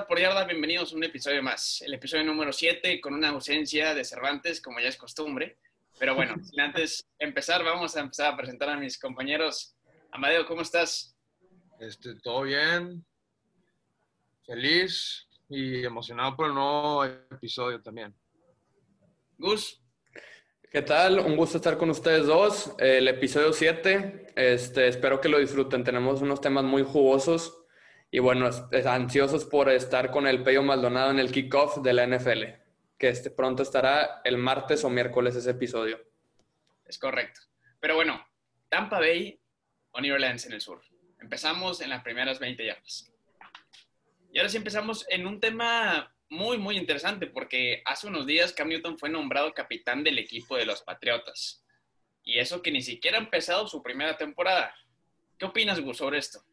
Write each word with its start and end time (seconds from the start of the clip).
Yarda 0.00 0.06
por 0.06 0.18
Yarda? 0.18 0.44
Bienvenidos 0.44 0.92
a 0.92 0.96
un 0.96 1.04
episodio 1.04 1.42
más, 1.42 1.82
el 1.82 1.92
episodio 1.92 2.24
número 2.24 2.52
7 2.52 3.00
con 3.02 3.12
una 3.12 3.28
ausencia 3.28 3.94
de 3.94 4.02
Cervantes, 4.02 4.60
como 4.60 4.80
ya 4.80 4.88
es 4.88 4.96
costumbre. 4.96 5.58
Pero 5.98 6.14
bueno, 6.14 6.36
sin 6.44 6.58
antes 6.60 7.06
empezar, 7.18 7.62
vamos 7.62 7.94
a 7.96 8.00
empezar 8.00 8.32
a 8.32 8.36
presentar 8.36 8.70
a 8.70 8.76
mis 8.76 8.98
compañeros. 8.98 9.74
Amadeo, 10.10 10.46
¿cómo 10.46 10.62
estás? 10.62 11.14
Este, 11.78 12.14
todo 12.14 12.42
bien, 12.42 13.04
feliz 14.46 15.28
y 15.50 15.84
emocionado 15.84 16.34
por 16.34 16.46
el 16.46 16.54
nuevo 16.54 17.04
episodio 17.04 17.82
también. 17.82 18.14
Gus. 19.36 19.82
¿Qué 20.70 20.80
tal? 20.80 21.18
Un 21.18 21.36
gusto 21.36 21.58
estar 21.58 21.76
con 21.76 21.90
ustedes 21.90 22.26
dos. 22.26 22.72
El 22.78 23.06
episodio 23.08 23.52
7, 23.52 24.32
este, 24.36 24.88
espero 24.88 25.20
que 25.20 25.28
lo 25.28 25.38
disfruten. 25.38 25.84
Tenemos 25.84 26.22
unos 26.22 26.40
temas 26.40 26.64
muy 26.64 26.84
jugosos 26.84 27.59
y 28.10 28.18
bueno, 28.18 28.50
ansiosos 28.86 29.44
por 29.44 29.68
estar 29.68 30.10
con 30.10 30.26
el 30.26 30.42
Peyo 30.42 30.62
Maldonado 30.62 31.12
en 31.12 31.20
el 31.20 31.30
kickoff 31.30 31.78
de 31.78 31.92
la 31.92 32.06
NFL, 32.06 32.44
que 32.98 33.08
este 33.08 33.30
pronto 33.30 33.62
estará 33.62 34.20
el 34.24 34.36
martes 34.36 34.82
o 34.84 34.90
miércoles 34.90 35.36
ese 35.36 35.50
episodio. 35.50 36.00
Es 36.84 36.98
correcto. 36.98 37.40
Pero 37.78 37.94
bueno, 37.94 38.26
Tampa 38.68 38.98
Bay 38.98 39.40
o 39.92 40.00
New 40.00 40.12
Orleans 40.12 40.44
en 40.46 40.52
el 40.54 40.60
sur. 40.60 40.82
Empezamos 41.20 41.80
en 41.80 41.90
las 41.90 42.02
primeras 42.02 42.40
20 42.40 42.64
yardas. 42.66 43.12
Y 44.32 44.38
ahora 44.38 44.48
sí 44.48 44.56
empezamos 44.56 45.06
en 45.08 45.26
un 45.26 45.38
tema 45.38 46.12
muy, 46.28 46.58
muy 46.58 46.76
interesante, 46.76 47.28
porque 47.28 47.82
hace 47.84 48.08
unos 48.08 48.26
días 48.26 48.52
Cam 48.52 48.68
Newton 48.68 48.98
fue 48.98 49.08
nombrado 49.08 49.52
capitán 49.54 50.02
del 50.02 50.18
equipo 50.18 50.56
de 50.56 50.66
los 50.66 50.82
Patriotas. 50.82 51.64
Y 52.24 52.38
eso 52.38 52.60
que 52.60 52.72
ni 52.72 52.82
siquiera 52.82 53.18
ha 53.18 53.20
empezado 53.20 53.68
su 53.68 53.82
primera 53.82 54.16
temporada. 54.16 54.74
¿Qué 55.38 55.46
opinas, 55.46 55.80
Gus, 55.80 55.98
sobre 55.98 56.18
esto? 56.18 56.44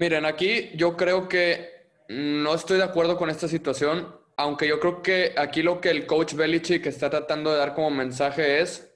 Miren, 0.00 0.24
aquí 0.24 0.70
yo 0.76 0.96
creo 0.96 1.28
que 1.28 1.90
no 2.08 2.54
estoy 2.54 2.78
de 2.78 2.84
acuerdo 2.84 3.18
con 3.18 3.28
esta 3.28 3.48
situación, 3.48 4.16
aunque 4.34 4.66
yo 4.66 4.80
creo 4.80 5.02
que 5.02 5.34
aquí 5.36 5.62
lo 5.62 5.82
que 5.82 5.90
el 5.90 6.06
coach 6.06 6.32
Belichick 6.32 6.86
está 6.86 7.10
tratando 7.10 7.52
de 7.52 7.58
dar 7.58 7.74
como 7.74 7.90
mensaje 7.90 8.62
es, 8.62 8.90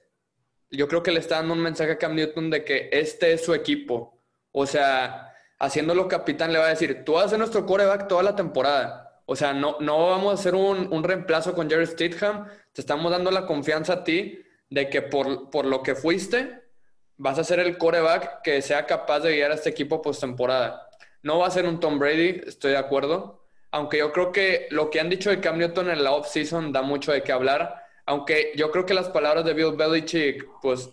yo 0.71 0.87
creo 0.87 1.03
que 1.03 1.11
le 1.11 1.19
está 1.19 1.35
dando 1.35 1.53
un 1.53 1.61
mensaje 1.61 1.91
a 1.91 1.97
Cam 1.99 2.15
Newton 2.15 2.49
de 2.49 2.65
que 2.65 2.89
este 2.91 3.33
es 3.33 3.45
su 3.45 3.53
equipo. 3.53 4.19
O 4.51 4.65
sea, 4.65 5.31
haciéndolo 5.59 6.07
capitán 6.07 6.51
le 6.51 6.57
va 6.57 6.65
a 6.65 6.69
decir, 6.69 7.03
tú 7.05 7.13
vas 7.13 7.25
a 7.25 7.29
ser 7.29 7.37
nuestro 7.37 7.67
coreback 7.67 8.07
toda 8.07 8.23
la 8.23 8.35
temporada. 8.35 9.21
O 9.27 9.35
sea, 9.35 9.53
no, 9.53 9.77
no 9.81 10.07
vamos 10.07 10.31
a 10.31 10.39
hacer 10.39 10.55
un, 10.55 10.91
un 10.91 11.03
reemplazo 11.03 11.53
con 11.53 11.69
Jerry 11.69 11.85
Stidham, 11.85 12.47
te 12.73 12.81
estamos 12.81 13.11
dando 13.11 13.29
la 13.29 13.45
confianza 13.45 13.93
a 13.93 14.03
ti 14.03 14.39
de 14.71 14.89
que 14.89 15.03
por, 15.03 15.51
por 15.51 15.67
lo 15.67 15.83
que 15.83 15.93
fuiste, 15.93 16.63
vas 17.17 17.37
a 17.37 17.43
ser 17.43 17.59
el 17.59 17.77
coreback 17.77 18.41
que 18.41 18.59
sea 18.63 18.87
capaz 18.87 19.19
de 19.19 19.35
guiar 19.35 19.51
a 19.51 19.53
este 19.53 19.69
equipo 19.69 20.01
postemporada. 20.01 20.81
No 21.25 21.39
va 21.39 21.47
a 21.47 21.51
ser 21.51 21.65
un 21.65 21.79
Tom 21.79 21.97
Brady, 21.97 22.43
estoy 22.45 22.73
de 22.73 22.77
acuerdo. 22.77 23.47
Aunque 23.71 23.97
yo 23.97 24.13
creo 24.13 24.31
que 24.31 24.67
lo 24.69 24.91
que 24.91 24.99
han 24.99 25.09
dicho 25.09 25.31
de 25.31 25.39
Cam 25.41 25.57
Newton 25.57 25.89
en 25.89 26.03
la 26.03 26.11
off-season 26.11 26.71
da 26.71 26.83
mucho 26.83 27.11
de 27.11 27.23
qué 27.23 27.31
hablar. 27.31 27.83
Aunque 28.05 28.51
yo 28.55 28.69
creo 28.69 28.85
que 28.85 28.93
las 28.93 29.09
palabras 29.09 29.43
de 29.43 29.55
Bill 29.55 29.75
Belichick, 29.75 30.47
pues, 30.61 30.91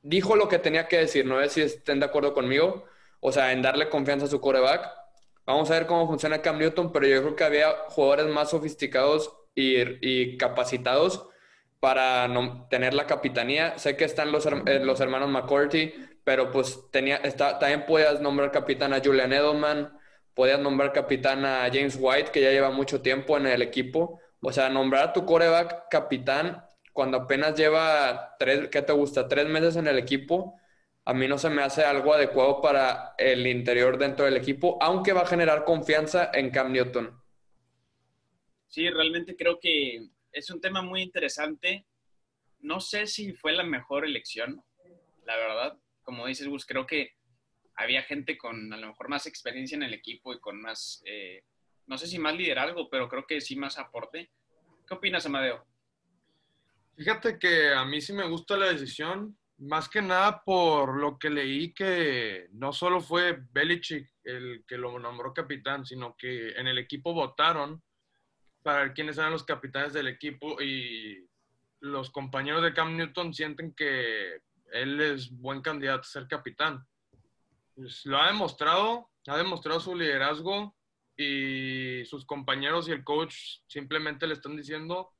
dijo 0.00 0.34
lo 0.34 0.48
que 0.48 0.58
tenía 0.58 0.88
que 0.88 0.96
decir. 0.96 1.26
No 1.26 1.38
sé 1.42 1.50
si 1.50 1.60
estén 1.60 2.00
de 2.00 2.06
acuerdo 2.06 2.32
conmigo. 2.32 2.86
O 3.20 3.32
sea, 3.32 3.52
en 3.52 3.60
darle 3.60 3.90
confianza 3.90 4.24
a 4.24 4.28
su 4.30 4.40
coreback. 4.40 4.88
Vamos 5.44 5.70
a 5.70 5.74
ver 5.74 5.86
cómo 5.86 6.06
funciona 6.06 6.40
Cam 6.40 6.56
Newton, 6.58 6.90
pero 6.90 7.06
yo 7.06 7.20
creo 7.20 7.36
que 7.36 7.44
había 7.44 7.70
jugadores 7.90 8.28
más 8.28 8.48
sofisticados 8.48 9.30
y, 9.54 10.38
capacitados 10.38 11.26
para 11.80 12.28
no, 12.28 12.66
tener 12.70 12.94
la 12.94 13.06
capitanía. 13.06 13.78
Sé 13.78 13.98
que 13.98 14.06
están 14.06 14.32
los, 14.32 14.46
eh, 14.46 14.80
los 14.82 15.00
hermanos 15.02 15.28
McCourty, 15.28 15.92
pero 16.24 16.50
pues 16.50 16.90
tenía, 16.90 17.16
está, 17.16 17.58
también 17.58 17.86
podías 17.86 18.20
nombrar 18.20 18.50
capitán 18.50 18.92
a 18.92 19.00
Julian 19.00 19.32
Edelman, 19.32 19.98
podías 20.34 20.60
nombrar 20.60 20.92
capitán 20.92 21.44
a 21.44 21.68
James 21.72 21.96
White, 21.98 22.30
que 22.30 22.42
ya 22.42 22.50
lleva 22.50 22.70
mucho 22.70 23.02
tiempo 23.02 23.36
en 23.36 23.46
el 23.46 23.62
equipo. 23.62 24.20
O 24.40 24.52
sea, 24.52 24.68
nombrar 24.68 25.08
a 25.08 25.12
tu 25.12 25.26
coreback 25.26 25.88
capitán 25.90 26.64
cuando 26.92 27.18
apenas 27.18 27.54
lleva 27.54 28.36
tres, 28.38 28.68
¿qué 28.68 28.82
te 28.82 28.92
gusta? 28.92 29.28
Tres 29.28 29.46
meses 29.46 29.76
en 29.76 29.86
el 29.86 29.98
equipo, 29.98 30.58
a 31.04 31.14
mí 31.14 31.28
no 31.28 31.38
se 31.38 31.50
me 31.50 31.62
hace 31.62 31.82
algo 31.82 32.12
adecuado 32.12 32.60
para 32.60 33.14
el 33.18 33.46
interior 33.46 33.98
dentro 33.98 34.24
del 34.24 34.36
equipo, 34.36 34.78
aunque 34.80 35.12
va 35.12 35.22
a 35.22 35.26
generar 35.26 35.64
confianza 35.64 36.30
en 36.32 36.50
Cam 36.50 36.72
Newton. 36.72 37.18
Sí, 38.68 38.88
realmente 38.88 39.36
creo 39.36 39.58
que 39.58 40.08
es 40.32 40.50
un 40.50 40.60
tema 40.60 40.82
muy 40.82 41.02
interesante. 41.02 41.86
No 42.60 42.80
sé 42.80 43.06
si 43.06 43.32
fue 43.32 43.52
la 43.52 43.64
mejor 43.64 44.04
elección, 44.04 44.62
la 45.24 45.36
verdad 45.36 45.78
como 46.10 46.26
dices, 46.26 46.48
Gus, 46.48 46.66
creo 46.66 46.88
que 46.88 47.14
había 47.76 48.02
gente 48.02 48.36
con 48.36 48.72
a 48.72 48.76
lo 48.76 48.88
mejor 48.88 49.08
más 49.08 49.28
experiencia 49.28 49.76
en 49.76 49.84
el 49.84 49.94
equipo 49.94 50.34
y 50.34 50.40
con 50.40 50.60
más, 50.60 51.04
eh, 51.06 51.44
no 51.86 51.96
sé 51.96 52.08
si 52.08 52.18
más 52.18 52.34
liderazgo, 52.34 52.90
pero 52.90 53.08
creo 53.08 53.28
que 53.28 53.40
sí 53.40 53.54
más 53.54 53.78
aporte. 53.78 54.28
¿Qué 54.88 54.94
opinas, 54.94 55.24
Amadeo? 55.24 55.64
Fíjate 56.96 57.38
que 57.38 57.72
a 57.72 57.84
mí 57.84 58.00
sí 58.00 58.12
me 58.12 58.26
gusta 58.26 58.56
la 58.56 58.72
decisión, 58.72 59.38
más 59.58 59.88
que 59.88 60.02
nada 60.02 60.42
por 60.42 60.96
lo 60.96 61.16
que 61.16 61.30
leí 61.30 61.72
que 61.72 62.48
no 62.54 62.72
solo 62.72 63.00
fue 63.00 63.38
Belichick 63.52 64.10
el 64.24 64.64
que 64.66 64.76
lo 64.76 64.98
nombró 64.98 65.32
capitán, 65.32 65.86
sino 65.86 66.16
que 66.16 66.48
en 66.58 66.66
el 66.66 66.76
equipo 66.76 67.14
votaron 67.14 67.80
para 68.64 68.80
ver 68.80 68.94
quiénes 68.94 69.16
eran 69.16 69.30
los 69.30 69.44
capitanes 69.44 69.92
del 69.92 70.08
equipo 70.08 70.60
y 70.60 71.24
los 71.78 72.10
compañeros 72.10 72.64
de 72.64 72.74
Cam 72.74 72.96
Newton 72.96 73.32
sienten 73.32 73.74
que 73.74 74.40
él 74.72 75.00
es 75.00 75.30
buen 75.30 75.62
candidato 75.62 76.02
a 76.02 76.04
ser 76.04 76.26
capitán. 76.28 76.86
Pues, 77.74 78.04
lo 78.04 78.18
ha 78.18 78.26
demostrado, 78.26 79.10
ha 79.26 79.36
demostrado 79.36 79.80
su 79.80 79.94
liderazgo 79.94 80.76
y 81.16 82.04
sus 82.04 82.24
compañeros 82.24 82.88
y 82.88 82.92
el 82.92 83.04
coach 83.04 83.34
simplemente 83.66 84.26
le 84.26 84.34
están 84.34 84.56
diciendo, 84.56 85.14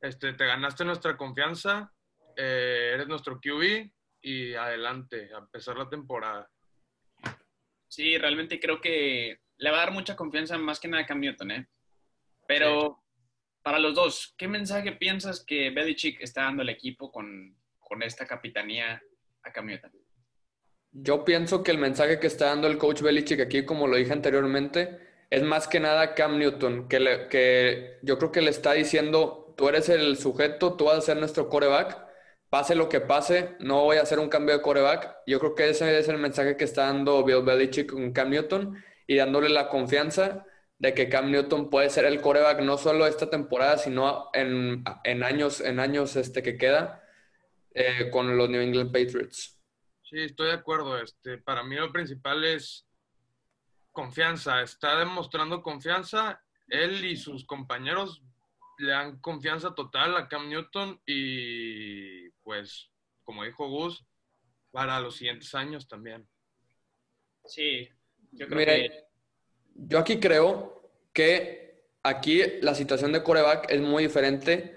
este, 0.00 0.32
te 0.32 0.46
ganaste 0.46 0.84
nuestra 0.84 1.16
confianza, 1.16 1.92
eh, 2.36 2.90
eres 2.94 3.08
nuestro 3.08 3.40
QB 3.40 3.90
y 4.22 4.54
adelante, 4.54 5.30
a 5.34 5.38
empezar 5.38 5.76
la 5.76 5.88
temporada. 5.88 6.50
Sí, 7.88 8.18
realmente 8.18 8.58
creo 8.58 8.80
que 8.80 9.40
le 9.58 9.70
va 9.70 9.78
a 9.78 9.80
dar 9.80 9.92
mucha 9.92 10.16
confianza 10.16 10.58
más 10.58 10.80
que 10.80 10.88
nada 10.88 11.04
a 11.04 11.06
Cam 11.06 11.20
Newton, 11.20 11.50
¿eh? 11.50 11.68
Pero 12.46 13.02
para 13.62 13.78
los 13.78 13.94
dos, 13.94 14.34
¿qué 14.36 14.48
mensaje 14.48 14.92
piensas 14.92 15.44
que 15.44 15.70
Belichick 15.70 16.20
está 16.20 16.42
dando 16.42 16.62
al 16.62 16.68
equipo 16.68 17.10
con, 17.10 17.56
con 17.88 18.02
esta 18.02 18.26
capitanía 18.26 19.02
a 19.42 19.52
Cam 19.52 19.68
Yo 20.92 21.24
pienso 21.24 21.62
que 21.62 21.70
el 21.70 21.78
mensaje 21.78 22.18
que 22.18 22.26
está 22.26 22.46
dando 22.46 22.66
el 22.66 22.78
coach 22.78 23.00
Belichick 23.00 23.40
aquí, 23.40 23.64
como 23.64 23.86
lo 23.86 23.96
dije 23.96 24.12
anteriormente, 24.12 24.98
es 25.30 25.42
más 25.42 25.68
que 25.68 25.80
nada 25.80 26.14
Cam 26.14 26.38
Newton, 26.38 26.88
que, 26.88 27.28
que 27.30 27.98
yo 28.02 28.18
creo 28.18 28.32
que 28.32 28.42
le 28.42 28.50
está 28.50 28.72
diciendo, 28.72 29.54
tú 29.56 29.68
eres 29.68 29.88
el 29.88 30.16
sujeto, 30.16 30.74
tú 30.74 30.86
vas 30.86 30.98
a 30.98 31.00
ser 31.00 31.16
nuestro 31.16 31.48
coreback, 31.48 32.04
pase 32.50 32.74
lo 32.74 32.88
que 32.88 33.00
pase, 33.00 33.56
no 33.60 33.84
voy 33.84 33.98
a 33.98 34.02
hacer 34.02 34.18
un 34.18 34.28
cambio 34.28 34.56
de 34.56 34.62
coreback. 34.62 35.16
Yo 35.26 35.38
creo 35.38 35.54
que 35.54 35.68
ese 35.68 35.98
es 35.98 36.08
el 36.08 36.18
mensaje 36.18 36.56
que 36.56 36.64
está 36.64 36.86
dando 36.86 37.24
Bill 37.24 37.42
Belichick 37.42 37.92
con 37.92 38.12
Cam 38.12 38.30
Newton 38.30 38.82
y 39.06 39.16
dándole 39.16 39.48
la 39.48 39.68
confianza 39.68 40.44
de 40.78 40.92
que 40.92 41.08
Cam 41.08 41.30
Newton 41.30 41.70
puede 41.70 41.90
ser 41.90 42.04
el 42.04 42.20
coreback 42.20 42.60
no 42.60 42.78
solo 42.78 43.06
esta 43.06 43.30
temporada, 43.30 43.78
sino 43.78 44.28
en, 44.32 44.84
en 45.04 45.22
años, 45.22 45.60
en 45.60 45.80
años 45.80 46.16
este, 46.16 46.42
que 46.42 46.56
queda 46.58 47.02
eh, 47.78 48.08
con 48.10 48.34
los 48.38 48.48
New 48.48 48.62
England 48.62 48.90
Patriots. 48.90 49.60
Sí, 50.02 50.20
estoy 50.20 50.46
de 50.46 50.54
acuerdo. 50.54 50.98
Este, 50.98 51.36
para 51.36 51.62
mí 51.62 51.76
lo 51.76 51.92
principal 51.92 52.42
es 52.42 52.86
confianza. 53.92 54.62
Está 54.62 54.98
demostrando 54.98 55.62
confianza. 55.62 56.42
Él 56.68 57.04
y 57.04 57.16
sus 57.16 57.44
compañeros 57.44 58.22
le 58.78 58.92
dan 58.92 59.20
confianza 59.20 59.74
total 59.74 60.16
a 60.16 60.26
Cam 60.26 60.48
Newton 60.48 61.02
y 61.04 62.30
pues, 62.42 62.90
como 63.24 63.44
dijo 63.44 63.68
Gus, 63.68 64.06
para 64.70 64.98
los 65.00 65.16
siguientes 65.16 65.54
años 65.54 65.86
también. 65.86 66.26
Sí, 67.44 67.90
yo 68.32 68.48
creo 68.48 68.66
que... 68.66 69.04
Yo 69.74 69.98
aquí 69.98 70.18
creo 70.18 70.90
que 71.12 71.84
aquí 72.02 72.42
la 72.62 72.74
situación 72.74 73.12
de 73.12 73.22
coreback 73.22 73.70
es 73.70 73.82
muy 73.82 74.04
diferente 74.04 74.75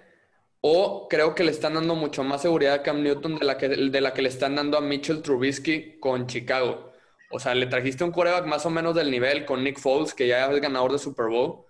o 0.61 1.07
creo 1.09 1.35
que 1.35 1.44
le 1.44 1.51
están 1.51 1.75
dando 1.75 1.95
mucho 1.95 2.23
más 2.23 2.41
seguridad 2.41 2.73
a 2.73 2.83
Cam 2.83 3.01
Newton 3.01 3.39
de 3.39 3.45
la 3.45 3.57
que, 3.57 3.69
de 3.69 4.01
la 4.01 4.13
que 4.13 4.21
le 4.21 4.29
están 4.29 4.56
dando 4.56 4.77
a 4.77 4.81
Mitchell 4.81 5.21
Trubisky 5.21 6.00
con 6.00 6.27
Chicago. 6.27 6.94
O 7.31 7.39
sea, 7.39 7.56
le 7.56 7.67
trajiste 7.67 8.03
un 8.03 8.11
coreback 8.11 8.45
más 8.45 8.65
o 8.65 8.69
menos 8.69 8.95
del 8.95 9.11
nivel 9.11 9.45
con 9.45 9.63
Nick 9.63 9.79
Foles, 9.79 10.13
que 10.13 10.27
ya 10.27 10.51
es 10.51 10.61
ganador 10.61 10.91
de 10.91 11.00
Super 11.00 11.27
Bowl. 11.27 11.65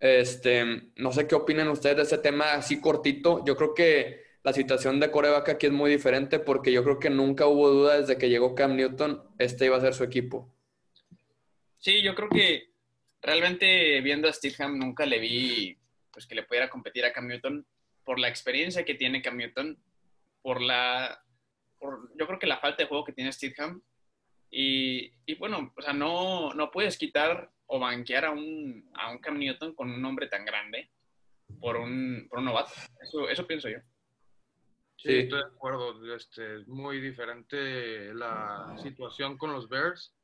Este, 0.00 0.64
no 0.96 1.12
sé 1.12 1.26
qué 1.26 1.34
opinan 1.34 1.68
ustedes 1.68 1.96
de 1.96 2.02
ese 2.02 2.18
tema 2.18 2.52
así 2.52 2.80
cortito. 2.80 3.44
Yo 3.44 3.56
creo 3.56 3.74
que 3.74 4.22
la 4.44 4.52
situación 4.52 5.00
de 5.00 5.10
coreback 5.10 5.48
aquí 5.48 5.66
es 5.66 5.72
muy 5.72 5.90
diferente 5.90 6.38
porque 6.38 6.72
yo 6.72 6.84
creo 6.84 6.98
que 6.98 7.10
nunca 7.10 7.46
hubo 7.46 7.70
duda 7.70 7.98
desde 7.98 8.18
que 8.18 8.28
llegó 8.28 8.54
Cam 8.54 8.76
Newton, 8.76 9.22
este 9.38 9.66
iba 9.66 9.76
a 9.76 9.80
ser 9.80 9.94
su 9.94 10.04
equipo. 10.04 10.54
Sí, 11.78 12.02
yo 12.02 12.14
creo 12.14 12.28
que 12.28 12.70
realmente 13.20 14.00
viendo 14.00 14.28
a 14.28 14.32
Stidham 14.32 14.78
nunca 14.78 15.06
le 15.06 15.18
vi 15.18 15.76
pues 16.12 16.26
que 16.26 16.34
le 16.34 16.44
pudiera 16.44 16.68
competir 16.70 17.04
a 17.04 17.12
Cam 17.12 17.26
Newton 17.26 17.66
por 18.08 18.18
la 18.18 18.28
experiencia 18.28 18.86
que 18.86 18.94
tiene 18.94 19.20
Cam 19.20 19.36
Newton, 19.36 19.78
por 20.40 20.62
la, 20.62 21.22
yo 22.18 22.26
creo 22.26 22.38
que 22.38 22.46
la 22.46 22.56
falta 22.56 22.82
de 22.82 22.88
juego 22.88 23.04
que 23.04 23.12
tiene 23.12 23.30
Stidham. 23.30 23.82
Y, 24.50 25.12
y 25.26 25.34
bueno, 25.34 25.74
o 25.76 25.82
sea, 25.82 25.92
no, 25.92 26.54
no 26.54 26.70
puedes 26.70 26.96
quitar 26.96 27.52
o 27.66 27.78
banquear 27.78 28.24
a 28.24 28.30
un, 28.30 28.90
a 28.94 29.10
un 29.10 29.18
Cam 29.18 29.38
Newton 29.38 29.74
con 29.74 29.90
un 29.90 30.00
nombre 30.00 30.26
tan 30.26 30.46
grande 30.46 30.90
por 31.60 31.76
un, 31.76 32.26
por 32.30 32.38
un 32.38 32.46
novato. 32.46 32.72
Eso, 33.02 33.28
eso 33.28 33.46
pienso 33.46 33.68
yo. 33.68 33.80
Sí, 34.96 35.14
estoy 35.14 35.40
de 35.40 35.44
acuerdo. 35.44 36.16
Este, 36.16 36.60
es 36.60 36.66
muy 36.66 37.02
diferente 37.02 38.14
la 38.14 38.74
situación 38.82 39.36
con 39.36 39.52
los 39.52 39.68
Bears. 39.68 40.16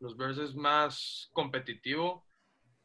Los 0.00 0.16
Bears 0.16 0.38
es 0.38 0.56
más 0.56 1.30
competitivo 1.32 2.26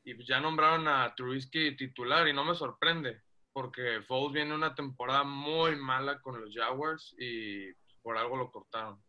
y 0.03 0.23
ya 0.23 0.39
nombraron 0.39 0.88
a 0.88 1.11
Trubisky 1.15 1.75
titular 1.75 2.27
y 2.27 2.33
no 2.33 2.45
me 2.45 2.53
sorprende 2.53 3.22
porque 3.53 4.01
Foles 4.07 4.33
viene 4.33 4.53
una 4.53 4.75
temporada 4.75 5.23
muy 5.23 5.75
mala 5.75 6.19
con 6.19 6.41
los 6.41 6.53
Jaguars 6.53 7.15
y 7.17 7.71
por 8.01 8.17
algo 8.17 8.35
lo 8.35 8.51
cortaron. 8.51 9.01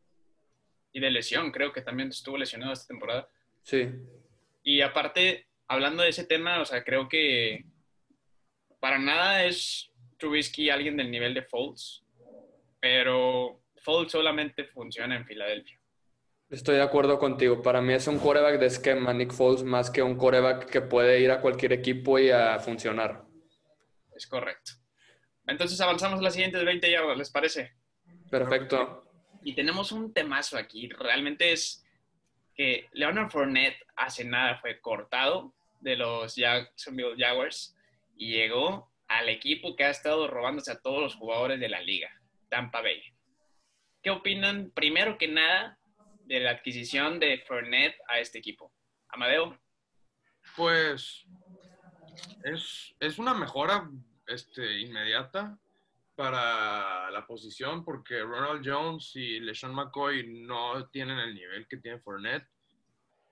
Y 0.92 1.00
de 1.00 1.10
lesión, 1.10 1.50
creo 1.50 1.72
que 1.72 1.82
también 1.82 2.10
estuvo 2.10 2.36
lesionado 2.36 2.72
esta 2.72 2.86
temporada. 2.86 3.28
Sí. 3.62 3.90
Y 4.62 4.80
aparte, 4.80 5.48
hablando 5.66 6.02
de 6.02 6.10
ese 6.10 6.24
tema, 6.24 6.60
o 6.60 6.64
sea, 6.64 6.84
creo 6.84 7.08
que 7.08 7.64
para 8.78 8.98
nada 8.98 9.44
es 9.44 9.90
Trubisky 10.18 10.70
alguien 10.70 10.96
del 10.96 11.10
nivel 11.10 11.34
de 11.34 11.42
Foles 11.42 12.04
pero 12.84 13.62
Foles 13.76 14.12
solamente 14.12 14.64
funciona 14.64 15.16
en 15.16 15.24
Filadelfia. 15.24 15.80
Estoy 16.50 16.74
de 16.74 16.82
acuerdo 16.82 17.18
contigo. 17.18 17.62
Para 17.62 17.80
mí 17.80 17.94
es 17.94 18.06
un 18.06 18.18
coreback 18.18 18.60
de 18.60 18.66
esquema, 18.66 19.14
Nick 19.14 19.32
Foles, 19.32 19.62
más 19.62 19.90
que 19.90 20.02
un 20.02 20.18
coreback 20.18 20.66
que 20.66 20.82
puede 20.82 21.18
ir 21.20 21.30
a 21.30 21.40
cualquier 21.40 21.72
equipo 21.72 22.18
y 22.18 22.28
a 22.28 22.58
funcionar. 22.58 23.24
Es 24.14 24.26
correcto. 24.26 24.72
Entonces 25.46 25.80
avanzamos 25.80 26.20
a 26.20 26.22
las 26.22 26.34
siguientes 26.34 26.64
20 26.64 26.90
yardas, 26.90 27.18
¿les 27.18 27.30
parece? 27.30 27.74
Perfecto. 28.30 29.10
Y 29.42 29.54
tenemos 29.54 29.92
un 29.92 30.12
temazo 30.12 30.56
aquí. 30.56 30.88
Realmente 30.88 31.52
es 31.52 31.84
que 32.54 32.88
Leonard 32.92 33.30
Fournette 33.30 33.78
hace 33.96 34.24
nada 34.24 34.58
fue 34.58 34.80
cortado 34.80 35.54
de 35.80 35.96
los 35.96 36.34
Jacksonville 36.36 37.16
Jaguars 37.18 37.76
y 38.16 38.32
llegó 38.32 38.90
al 39.08 39.28
equipo 39.28 39.76
que 39.76 39.84
ha 39.84 39.90
estado 39.90 40.28
robándose 40.28 40.72
a 40.72 40.80
todos 40.80 41.02
los 41.02 41.14
jugadores 41.14 41.60
de 41.60 41.68
la 41.68 41.80
liga. 41.80 42.10
Tampa 42.48 42.80
Bay. 42.80 43.02
¿Qué 44.02 44.10
opinan, 44.10 44.70
primero 44.70 45.18
que 45.18 45.28
nada, 45.28 45.78
de 46.24 46.40
la 46.40 46.52
adquisición 46.52 47.18
de 47.20 47.42
Fournette 47.46 47.96
a 48.08 48.18
este 48.18 48.38
equipo? 48.38 48.72
Amadeo. 49.08 49.58
Pues 50.56 51.24
es, 52.44 53.18
una 53.18 53.34
mejora 53.34 53.90
este, 54.26 54.80
inmediata 54.80 55.58
para 56.14 57.10
la 57.10 57.26
posición 57.26 57.84
porque 57.84 58.22
Ronald 58.22 58.62
Jones 58.64 59.12
y 59.16 59.40
LeSean 59.40 59.74
McCoy 59.74 60.42
no 60.42 60.88
tienen 60.88 61.18
el 61.18 61.34
nivel 61.34 61.66
que 61.66 61.78
tiene 61.78 61.98
Fournette, 61.98 62.48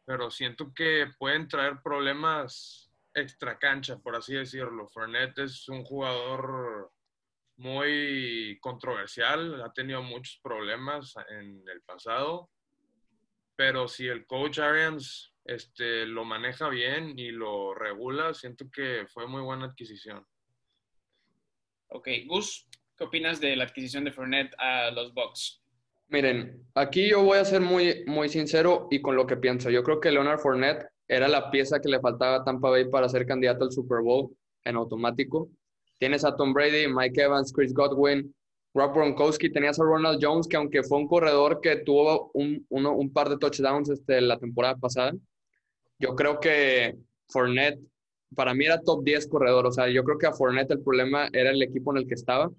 pero 0.05 0.31
siento 0.31 0.73
que 0.75 1.13
pueden 1.19 1.47
traer 1.47 1.81
problemas 1.83 2.91
extra 3.15 3.59
cancha, 3.59 3.99
por 3.99 4.17
así 4.17 4.35
decirlo. 4.35 4.89
Fournette 4.89 5.39
es 5.41 5.69
un 5.69 5.85
jugador 5.85 6.91
muy 7.57 8.59
controversial, 8.61 9.63
ha 9.63 9.73
tenido 9.73 10.03
muchos 10.03 10.41
problemas 10.43 11.15
en 11.29 11.63
el 11.69 11.83
pasado, 11.83 12.51
pero 13.55 13.87
si 13.87 14.09
el 14.09 14.27
coach 14.27 14.59
Arians 14.59 15.32
este, 15.45 16.07
lo 16.07 16.25
maneja 16.25 16.69
bien 16.69 17.19
y 17.19 17.31
lo 17.31 17.75
regula, 17.75 18.35
siento 18.35 18.67
que 18.71 19.07
fue 19.13 19.27
muy 19.27 19.43
buena 19.43 19.67
adquisición. 19.67 20.25
Ok, 21.89 22.09
Gus, 22.27 22.69
¿qué 22.97 23.05
opinas 23.05 23.41
de 23.41 23.57
la 23.57 23.65
adquisición 23.65 24.05
de 24.05 24.13
Fournette 24.13 24.55
a 24.59 24.91
los 24.91 25.13
Bucks? 25.13 25.63
Miren, 26.09 26.63
aquí 26.75 27.09
yo 27.09 27.23
voy 27.23 27.39
a 27.39 27.45
ser 27.45 27.61
muy, 27.61 28.05
muy 28.07 28.29
sincero 28.29 28.89
y 28.91 29.01
con 29.01 29.17
lo 29.17 29.27
que 29.27 29.37
pienso. 29.37 29.71
Yo 29.71 29.83
creo 29.83 30.01
que 30.01 30.11
Leonard 30.11 30.41
Fournette 30.41 30.87
era 31.09 31.29
la 31.29 31.51
pieza 31.51 31.81
que 31.81 31.89
le 31.89 32.01
faltaba 32.01 32.37
a 32.37 32.45
Tampa 32.45 32.71
Bay 32.71 32.89
para 32.89 33.09
ser 33.09 33.27
candidato 33.27 33.65
al 33.65 33.73
Super 33.73 34.03
Bowl 34.03 34.35
en 34.65 34.77
automático. 34.77 35.51
Tienes 35.99 36.25
a 36.25 36.37
Tom 36.37 36.53
Brady, 36.53 36.87
Mike 36.89 37.21
Evans, 37.21 37.53
Chris 37.53 37.73
Godwin, 37.73 38.35
Rob 38.75 38.95
Gronkowski, 38.95 39.51
tenías 39.51 39.79
a 39.79 39.85
Ronald 39.85 40.19
Jones, 40.23 40.49
que 40.49 40.57
aunque 40.57 40.83
fue 40.83 40.99
un 40.99 41.07
corredor 41.07 41.61
que 41.61 41.77
tuvo 41.77 42.31
un, 42.35 42.65
un 42.71 43.13
par 43.13 43.29
de 43.29 43.37
touchdowns 43.37 43.91
este, 43.91 44.21
la 44.21 44.39
temporada 44.39 44.77
pasada, 44.77 45.13
yo 46.03 46.17
creo 46.17 46.41
que 46.41 46.97
Fournette, 47.29 47.81
para 48.35 48.55
mí 48.55 48.65
era 48.65 48.83
top 48.83 49.05
10 49.05 49.29
corredor, 49.29 49.67
o 49.67 49.73
sea, 49.73 49.89
yo 49.89 50.03
creo 50.03 50.19
que 50.19 50.27
a 50.27 50.33
Fournette 50.33 50.73
el 50.73 50.83
problema 50.83 51.29
era 51.33 51.51
el 51.51 51.63
equipo 51.63 51.93
en 51.93 51.99
el 51.99 52.09
que 52.09 52.15
estaba. 52.15 52.51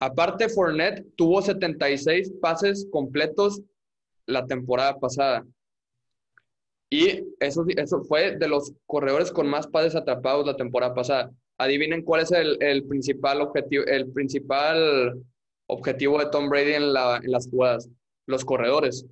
Aparte, 0.00 0.48
Fournette 0.48 1.04
tuvo 1.16 1.42
76 1.42 2.32
pases 2.40 2.88
completos 2.90 3.60
la 4.26 4.46
temporada 4.46 4.98
pasada. 4.98 5.46
Y 6.90 7.24
eso, 7.40 7.64
eso 7.76 8.02
fue 8.04 8.36
de 8.36 8.48
los 8.48 8.72
corredores 8.86 9.30
con 9.30 9.48
más 9.48 9.66
pases 9.66 9.94
atrapados 9.94 10.46
la 10.46 10.56
temporada 10.56 10.94
pasada. 10.94 11.30
Adivinen 11.58 12.02
cuál 12.02 12.22
es 12.22 12.32
el, 12.32 12.84
principal 12.86 13.40
objetivo, 13.42 13.84
el 13.84 14.10
principal 14.12 15.20
objetivo 15.66 16.18
de 16.18 16.30
Tom 16.30 16.48
Brady 16.48 16.74
en, 16.74 16.92
las 16.92 17.48
jugadas, 17.50 17.88
los 18.26 18.44
corredores. 18.44 19.04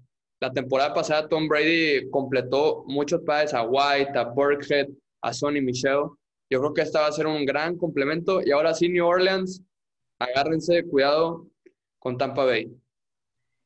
La 0.44 0.52
temporada 0.52 0.92
pasada 0.92 1.26
Tom 1.26 1.48
Brady 1.48 2.10
completó 2.10 2.84
muchos 2.86 3.22
pases 3.22 3.54
a 3.54 3.62
White, 3.62 4.10
a 4.14 4.24
Burkhead, 4.24 4.88
a 5.22 5.32
Sonny 5.32 5.62
Michel. 5.62 6.10
Yo 6.50 6.60
creo 6.60 6.74
que 6.74 6.82
esta 6.82 7.00
va 7.00 7.06
a 7.06 7.12
ser 7.12 7.26
un 7.26 7.46
gran 7.46 7.78
complemento. 7.78 8.42
Y 8.44 8.50
ahora 8.50 8.74
sí, 8.74 8.90
New 8.90 9.06
Orleans, 9.06 9.62
agárrense 10.18 10.84
cuidado 10.84 11.46
con 11.98 12.18
Tampa 12.18 12.44
Bay. 12.44 12.70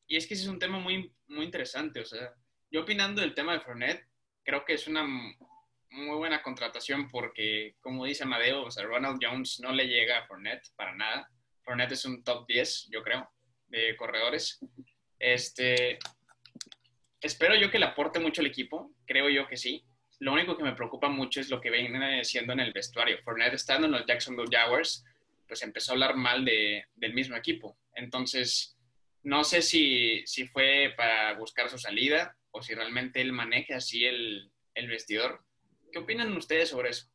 Y 0.07 0.15
es 0.15 0.25
que 0.25 0.35
ese 0.35 0.43
es 0.43 0.49
un 0.49 0.57
tema 0.57 0.79
muy, 0.79 1.11
muy 1.27 1.43
interesante. 1.43 1.99
O 1.99 2.05
sea, 2.05 2.33
yo 2.71 2.83
opinando 2.83 3.19
del 3.19 3.35
tema 3.35 3.51
de 3.51 3.59
Fournette, 3.59 4.07
creo 4.45 4.63
que 4.63 4.75
es 4.75 4.87
una 4.87 5.03
muy 5.03 6.15
buena 6.15 6.41
contratación 6.41 7.09
porque, 7.09 7.75
como 7.81 8.05
dice 8.05 8.23
Amadeo, 8.23 8.63
o 8.63 8.71
sea, 8.71 8.85
Ronald 8.85 9.19
Jones 9.21 9.59
no 9.59 9.73
le 9.73 9.85
llega 9.85 10.19
a 10.19 10.27
Fournette 10.27 10.69
para 10.77 10.95
nada. 10.95 11.29
Fournette 11.65 11.91
es 11.91 12.05
un 12.05 12.23
top 12.23 12.47
10, 12.47 12.87
yo 12.89 13.03
creo, 13.03 13.29
de 13.67 13.97
corredores. 13.97 14.61
Este, 15.19 15.99
espero 17.21 17.55
yo 17.55 17.71
que 17.71 17.79
le 17.79 17.85
aporte 17.85 18.19
mucho 18.19 18.41
al 18.41 18.47
equipo, 18.47 18.91
creo 19.05 19.29
yo 19.29 19.47
que 19.47 19.57
sí. 19.57 19.83
Lo 20.19 20.33
único 20.33 20.57
que 20.57 20.63
me 20.63 20.75
preocupa 20.75 21.09
mucho 21.09 21.39
es 21.39 21.49
lo 21.49 21.61
que 21.61 21.69
viene 21.69 22.23
siendo 22.23 22.53
en 22.53 22.59
el 22.59 22.73
vestuario. 22.73 23.19
Fournette 23.19 23.53
estando 23.53 23.87
en 23.87 23.93
los 23.93 24.05
Jacksonville 24.05 24.49
Jaguars, 24.51 25.05
pues 25.47 25.63
empezó 25.63 25.91
a 25.91 25.93
hablar 25.93 26.15
mal 26.15 26.43
de, 26.43 26.85
del 26.95 27.13
mismo 27.13 27.35
equipo. 27.35 27.77
Entonces, 27.95 28.77
no 29.23 29.43
sé 29.43 29.61
si, 29.61 30.21
si 30.25 30.47
fue 30.47 30.93
para 30.97 31.33
buscar 31.33 31.69
su 31.69 31.77
salida 31.77 32.35
o 32.51 32.61
si 32.61 32.73
realmente 32.73 33.21
él 33.21 33.31
maneja 33.31 33.77
así 33.77 34.05
el, 34.05 34.51
el 34.75 34.87
vestidor 34.87 35.41
¿Qué 35.91 35.99
opinan 35.99 36.35
ustedes 36.35 36.69
sobre 36.69 36.89
eso? 36.89 37.07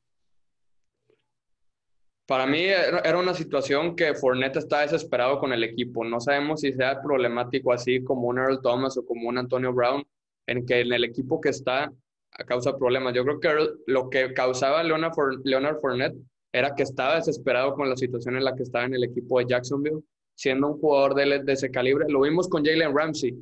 Para 2.27 2.47
mí 2.47 2.61
era 2.61 3.19
una 3.19 3.35
situación 3.35 3.95
que 3.95 4.15
Fournette 4.15 4.57
está 4.57 4.81
desesperado 4.81 5.39
con 5.39 5.53
el 5.53 5.63
equipo. 5.63 6.05
No 6.05 6.21
sabemos 6.21 6.61
si 6.61 6.73
sea 6.73 7.03
problemático 7.03 7.73
así 7.73 8.03
como 8.03 8.29
un 8.29 8.39
Earl 8.39 8.63
Thomas 8.63 8.97
o 8.97 9.05
como 9.05 9.29
un 9.29 9.37
Antonio 9.37 9.75
Brown, 9.75 10.03
en 10.47 10.65
que 10.65 10.81
en 10.81 10.93
el 10.93 11.05
equipo 11.05 11.41
que 11.41 11.51
está 11.51 11.93
causa 12.47 12.77
problemas. 12.77 13.15
Yo 13.15 13.25
creo 13.25 13.41
que 13.41 13.49
lo 13.87 14.09
que 14.09 14.33
causaba 14.33 14.83
Leonard, 14.83 15.13
Fournette 15.81 16.17
era 16.53 16.75
que 16.75 16.83
estaba 16.83 17.17
desesperado 17.17 17.75
con 17.75 17.89
la 17.89 17.97
situación 17.97 18.37
en 18.37 18.45
la 18.45 18.55
que 18.57 18.63
estaba 18.63 18.87
en 18.87 18.95
el 18.95 19.05
equipo 19.05 19.39
de 19.39 19.47
Jacksonville, 19.49 20.01
siendo 20.35 20.69
un 20.69 20.81
jugador 20.81 21.15
de 21.15 21.53
ese 21.53 21.71
calibre. 21.71 22.07
Lo 22.09 22.23
vimos 22.23 22.49
con 22.49 22.65
Jalen 22.65 22.97
Ramsey. 22.97 23.37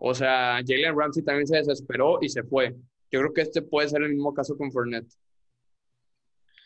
O 0.00 0.14
sea, 0.14 0.60
Jalen 0.66 0.98
Ramsey 0.98 1.22
también 1.22 1.46
se 1.46 1.58
desesperó 1.58 2.18
y 2.22 2.28
se 2.28 2.42
fue. 2.42 2.74
Yo 3.10 3.20
creo 3.20 3.32
que 3.32 3.42
este 3.42 3.62
puede 3.62 3.88
ser 3.88 4.02
el 4.02 4.10
mismo 4.10 4.32
caso 4.32 4.56
con 4.56 4.72
Fournette. 4.72 5.12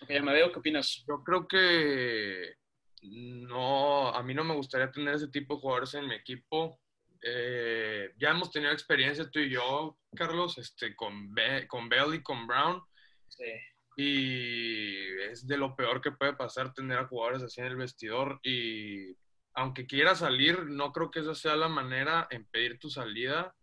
Amadeo, 0.08 0.52
¿qué 0.52 0.58
opinas? 0.58 1.04
Yo 1.08 1.22
creo 1.24 1.46
que 1.48 2.54
no, 3.02 4.08
a 4.08 4.22
mí 4.22 4.34
no 4.34 4.44
me 4.44 4.54
gustaría 4.54 4.90
tener 4.90 5.14
ese 5.14 5.28
tipo 5.28 5.54
de 5.54 5.60
jugadores 5.60 5.94
en 5.94 6.06
mi 6.06 6.14
equipo. 6.14 6.80
Eh, 7.22 8.12
ya 8.18 8.30
hemos 8.30 8.50
tenido 8.50 8.72
experiencia 8.72 9.28
tú 9.30 9.40
y 9.40 9.50
yo, 9.50 9.98
Carlos, 10.14 10.58
este, 10.58 10.94
con, 10.94 11.34
con 11.68 11.88
Bell 11.88 12.14
y 12.14 12.22
con 12.22 12.46
Brown. 12.46 12.82
Sí. 13.28 13.52
Y 13.96 15.20
es 15.30 15.46
de 15.46 15.56
lo 15.56 15.74
peor 15.74 16.00
que 16.00 16.12
puede 16.12 16.34
pasar 16.34 16.74
tener 16.74 16.98
a 16.98 17.06
jugadores 17.06 17.42
así 17.42 17.60
en 17.60 17.66
el 17.66 17.76
vestidor. 17.76 18.38
Y 18.42 19.16
aunque 19.54 19.86
quiera 19.86 20.14
salir, 20.14 20.66
no 20.66 20.92
creo 20.92 21.10
que 21.10 21.20
esa 21.20 21.34
sea 21.34 21.56
la 21.56 21.68
manera 21.68 22.28
en 22.30 22.44
pedir 22.46 22.78
tu 22.78 22.90
salida 22.90 23.54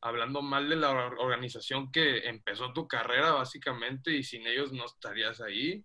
hablando 0.00 0.42
mal 0.42 0.68
de 0.68 0.76
la 0.76 0.90
organización 0.90 1.90
que 1.90 2.28
empezó 2.28 2.72
tu 2.72 2.86
carrera 2.86 3.32
básicamente 3.32 4.12
y 4.12 4.22
sin 4.22 4.46
ellos 4.46 4.72
no 4.72 4.84
estarías 4.84 5.40
ahí. 5.40 5.84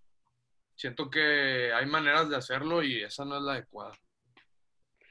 Siento 0.76 1.10
que 1.10 1.72
hay 1.74 1.86
maneras 1.86 2.30
de 2.30 2.36
hacerlo 2.36 2.84
y 2.84 3.04
esa 3.04 3.26
no 3.26 3.38
es 3.38 3.44
la 3.44 3.54
adecuada. 3.54 3.98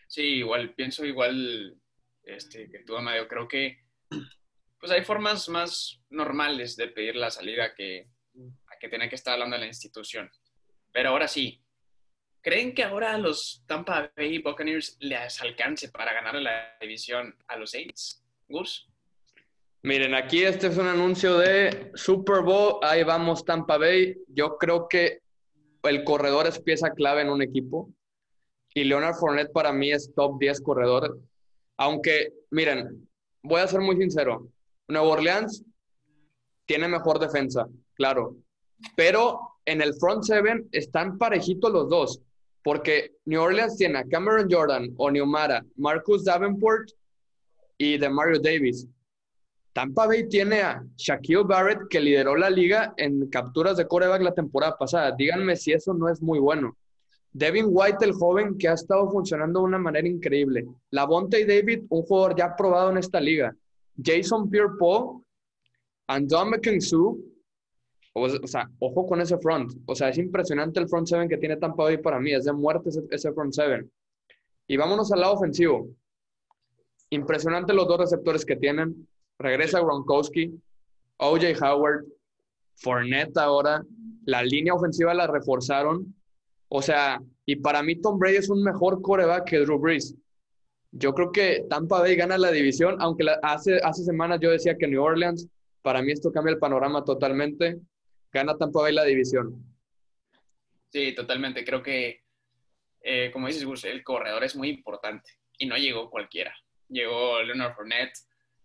Sí, 0.07 0.23
igual, 0.23 0.75
pienso 0.75 1.05
igual 1.05 1.77
este, 2.25 2.71
que 2.71 2.81
tú, 2.81 2.97
Amadeo. 2.97 3.29
Creo 3.29 3.49
que 3.49 3.85
pues 4.79 4.93
hay 4.93 5.05
formas 5.05 5.49
más 5.49 6.01
normales 6.11 6.77
de 6.77 6.89
pedir 6.89 7.17
la 7.17 7.31
salida 7.31 7.75
que 7.75 8.09
a 8.69 8.79
que 8.79 8.89
tener 8.89 9.09
que 9.09 9.17
estar 9.17 9.35
hablando 9.35 9.57
de 9.57 9.61
la 9.61 9.69
institución. 9.69 10.31
Pero 10.93 11.11
ahora 11.11 11.29
sí, 11.29 11.63
¿creen 12.41 12.75
que 12.75 12.85
ahora 12.85 13.17
los 13.19 13.63
Tampa 13.67 14.13
Bay 14.17 14.39
Buccaneers 14.39 14.97
les 15.01 15.41
alcance 15.41 15.91
para 15.91 16.13
ganar 16.13 16.35
la 16.37 16.77
división 16.81 17.37
a 17.47 17.57
los 17.57 17.71
Saints? 17.71 18.25
Gus? 18.49 18.92
Miren, 19.85 20.15
aquí 20.15 20.45
este 20.45 20.69
es 20.69 20.79
un 20.79 20.87
anuncio 20.87 21.39
de 21.39 21.91
Super 21.95 22.43
Bowl. 22.43 22.79
Ahí 22.83 23.03
vamos, 23.03 23.45
Tampa 23.45 23.79
Bay. 23.79 24.17
Yo 24.29 24.57
creo 24.57 24.87
que 24.89 25.23
el 25.83 26.05
corredor 26.05 26.47
es 26.47 26.61
pieza 26.61 26.91
clave 26.91 27.23
en 27.23 27.31
un 27.31 27.43
equipo. 27.43 27.91
Y 28.75 28.85
Leonard 28.85 29.17
Fournette 29.17 29.51
para 29.53 29.73
mí 29.73 29.91
es 29.91 30.15
top 30.15 30.39
10 30.39 30.61
corredor. 30.61 31.19
Aunque, 31.79 32.33
miren, 32.53 33.09
voy 33.43 33.61
a 33.61 33.67
ser 33.67 33.81
muy 33.81 33.97
sincero. 33.97 34.47
Nueva 34.87 35.09
Orleans 35.09 35.65
tiene 36.65 36.87
mejor 36.87 37.19
defensa, 37.19 37.67
claro. 37.95 38.37
Pero 38.95 39.41
en 39.65 39.83
el 39.83 39.95
front 39.95 40.23
seven 40.23 40.69
están 40.71 41.19
parejitos 41.19 41.73
los 41.73 41.89
dos. 41.89 42.21
Porque 42.63 43.17
New 43.25 43.43
Orleans 43.43 43.77
tiene 43.77 43.99
a 43.99 44.05
Cameron 44.05 44.47
Jordan, 44.49 44.95
o 44.97 45.11
Neumara, 45.11 45.65
Marcus 45.75 46.25
Davenport 46.25 46.89
y 47.77 47.99
de 47.99 48.09
Mario 48.09 48.39
Davis. 48.41 48.87
Tampa 49.73 50.07
Bay 50.07 50.29
tiene 50.29 50.61
a 50.61 50.85
Shaquille 50.97 51.45
Barrett, 51.45 51.89
que 51.89 52.01
lideró 52.01 52.37
la 52.37 52.51
liga 52.51 52.93
en 52.97 53.29
capturas 53.31 53.77
de 53.77 53.87
coreback 53.87 54.23
la 54.23 54.35
temporada 54.35 54.77
pasada. 54.77 55.13
Díganme 55.17 55.57
si 55.57 55.73
eso 55.73 55.95
no 55.95 56.09
es 56.09 56.21
muy 56.21 56.39
bueno. 56.39 56.77
Devin 57.33 57.67
White, 57.69 58.05
el 58.05 58.13
joven, 58.13 58.59
que 58.59 58.69
ha 58.69 58.75
estado 58.75 59.11
funcionando 59.11 59.61
de 59.61 59.67
una 59.67 59.79
manera 59.79 60.07
increíble. 60.07 60.67
Lavonte 60.91 61.47
David, 61.47 61.85
un 61.89 62.03
jugador 62.03 62.37
ya 62.37 62.55
probado 62.55 62.91
en 62.91 62.99
esta 62.99 63.19
liga. 63.19 63.57
Jason 64.03 64.51
Pierre-Paul, 64.51 65.23
Andom 66.09 66.53
Su. 66.81 67.33
O, 68.15 68.29
sea, 68.47 68.71
ojo 68.79 69.07
con 69.07 69.23
ese 69.23 69.39
front. 69.39 69.73
O 69.87 69.95
sea, 69.95 70.11
es 70.11 70.19
impresionante 70.19 70.81
el 70.81 70.89
front 70.89 71.07
seven 71.07 71.31
que 71.31 71.39
tiene 71.39 71.57
Tampa 71.57 71.85
Bay 71.85 71.97
para 71.97 72.21
mí. 72.21 72.35
Es 72.35 72.45
de 72.45 72.53
muerte 72.53 72.91
ese, 72.91 73.01
ese 73.11 73.33
front 73.33 73.55
seven. 73.55 73.91
Y 74.67 74.77
vámonos 74.77 75.11
al 75.13 75.21
lado 75.21 75.33
ofensivo. 75.33 75.89
Impresionante 77.09 77.73
los 77.73 77.89
dos 77.89 78.01
receptores 78.01 78.45
que 78.45 78.57
tienen. 78.57 79.09
Regresa 79.43 79.81
Gronkowski, 79.81 80.51
OJ 81.19 81.61
Howard, 81.61 82.05
Fournette 82.77 83.37
ahora. 83.39 83.83
La 84.25 84.43
línea 84.43 84.75
ofensiva 84.75 85.15
la 85.15 85.27
reforzaron. 85.27 86.15
O 86.69 86.81
sea, 86.81 87.21
y 87.45 87.57
para 87.57 87.83
mí 87.83 88.01
Tom 88.01 88.19
Brady 88.19 88.37
es 88.37 88.49
un 88.49 88.63
mejor 88.63 89.03
coreback 89.03 89.45
que 89.45 89.59
Drew 89.59 89.79
Brees. 89.79 90.15
Yo 90.93 91.15
creo 91.15 91.33
que 91.33 91.65
Tampa 91.69 92.01
Bay 92.01 92.17
gana 92.17 92.39
la 92.39 92.51
división, 92.51 92.97
aunque 93.01 93.27
hace, 93.43 93.81
hace 93.83 94.05
semanas 94.05 94.41
yo 94.41 94.51
decía 94.51 94.77
que 94.77 94.87
New 94.87 95.03
Orleans, 95.03 95.49
para 95.81 96.03
mí 96.03 96.13
esto 96.13 96.31
cambia 96.31 96.53
el 96.53 96.59
panorama 96.59 97.05
totalmente. 97.05 97.79
Gana 98.31 98.57
Tampa 98.57 98.83
Bay 98.83 98.95
la 98.95 99.05
división. 99.05 99.65
Sí, 100.91 101.15
totalmente. 101.15 101.65
Creo 101.65 101.83
que, 101.83 102.21
eh, 103.01 103.31
como 103.33 103.47
dices, 103.47 103.65
Gus, 103.65 103.85
el 103.85 104.05
corredor 104.05 104.45
es 104.45 104.55
muy 104.55 104.69
importante 104.69 105.31
y 105.59 105.67
no 105.67 105.77
llegó 105.77 106.11
cualquiera. 106.11 106.55
Llegó 106.89 107.43
Leonard 107.43 107.75
Fournette, 107.75 108.19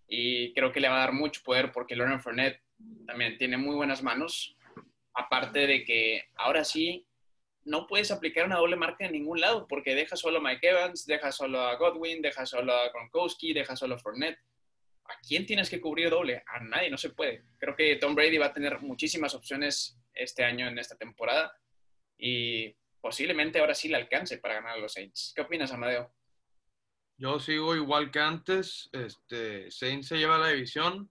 y 0.07 0.53
creo 0.53 0.71
que 0.71 0.79
le 0.79 0.89
va 0.89 0.97
a 0.97 1.05
dar 1.05 1.13
mucho 1.13 1.41
poder 1.43 1.71
porque 1.71 1.95
Leonard 1.95 2.21
Fournette 2.21 2.61
también 3.05 3.37
tiene 3.37 3.57
muy 3.57 3.75
buenas 3.75 4.01
manos. 4.01 4.55
Aparte 5.13 5.67
de 5.67 5.83
que 5.83 6.23
ahora 6.35 6.63
sí 6.63 7.07
no 7.65 7.87
puedes 7.87 8.11
aplicar 8.11 8.45
una 8.45 8.57
doble 8.57 8.77
marca 8.77 9.05
en 9.05 9.11
ningún 9.11 9.41
lado 9.41 9.67
porque 9.67 9.95
deja 9.95 10.15
solo 10.15 10.37
a 10.37 10.41
Mike 10.41 10.69
Evans, 10.69 11.05
deja 11.05 11.31
solo 11.31 11.61
a 11.61 11.75
Godwin, 11.75 12.21
deja 12.21 12.45
solo 12.45 12.73
a 12.73 12.89
Gronkowski, 12.89 13.53
deja 13.53 13.75
solo 13.75 13.95
a 13.95 13.99
Fournette. 13.99 14.39
¿A 15.05 15.17
quién 15.25 15.45
tienes 15.45 15.69
que 15.69 15.81
cubrir 15.81 16.09
doble? 16.09 16.43
A 16.47 16.59
nadie, 16.59 16.89
no 16.89 16.97
se 16.97 17.09
puede. 17.09 17.43
Creo 17.57 17.75
que 17.75 17.95
Tom 17.95 18.15
Brady 18.15 18.37
va 18.37 18.47
a 18.47 18.53
tener 18.53 18.81
muchísimas 18.81 19.33
opciones 19.35 19.97
este 20.13 20.43
año 20.43 20.67
en 20.67 20.79
esta 20.79 20.95
temporada 20.95 21.53
y 22.17 22.75
posiblemente 22.99 23.59
ahora 23.59 23.73
sí 23.73 23.87
le 23.87 23.97
alcance 23.97 24.37
para 24.37 24.55
ganar 24.55 24.73
a 24.73 24.77
los 24.77 24.93
Saints. 24.93 25.33
¿Qué 25.35 25.41
opinas, 25.41 25.71
Amadeo? 25.71 26.13
Yo 27.17 27.39
sigo 27.39 27.75
igual 27.75 28.11
que 28.11 28.19
antes. 28.19 28.89
Este, 28.91 29.71
Saints 29.71 30.07
se 30.07 30.17
lleva 30.17 30.37
la 30.37 30.49
división. 30.49 31.09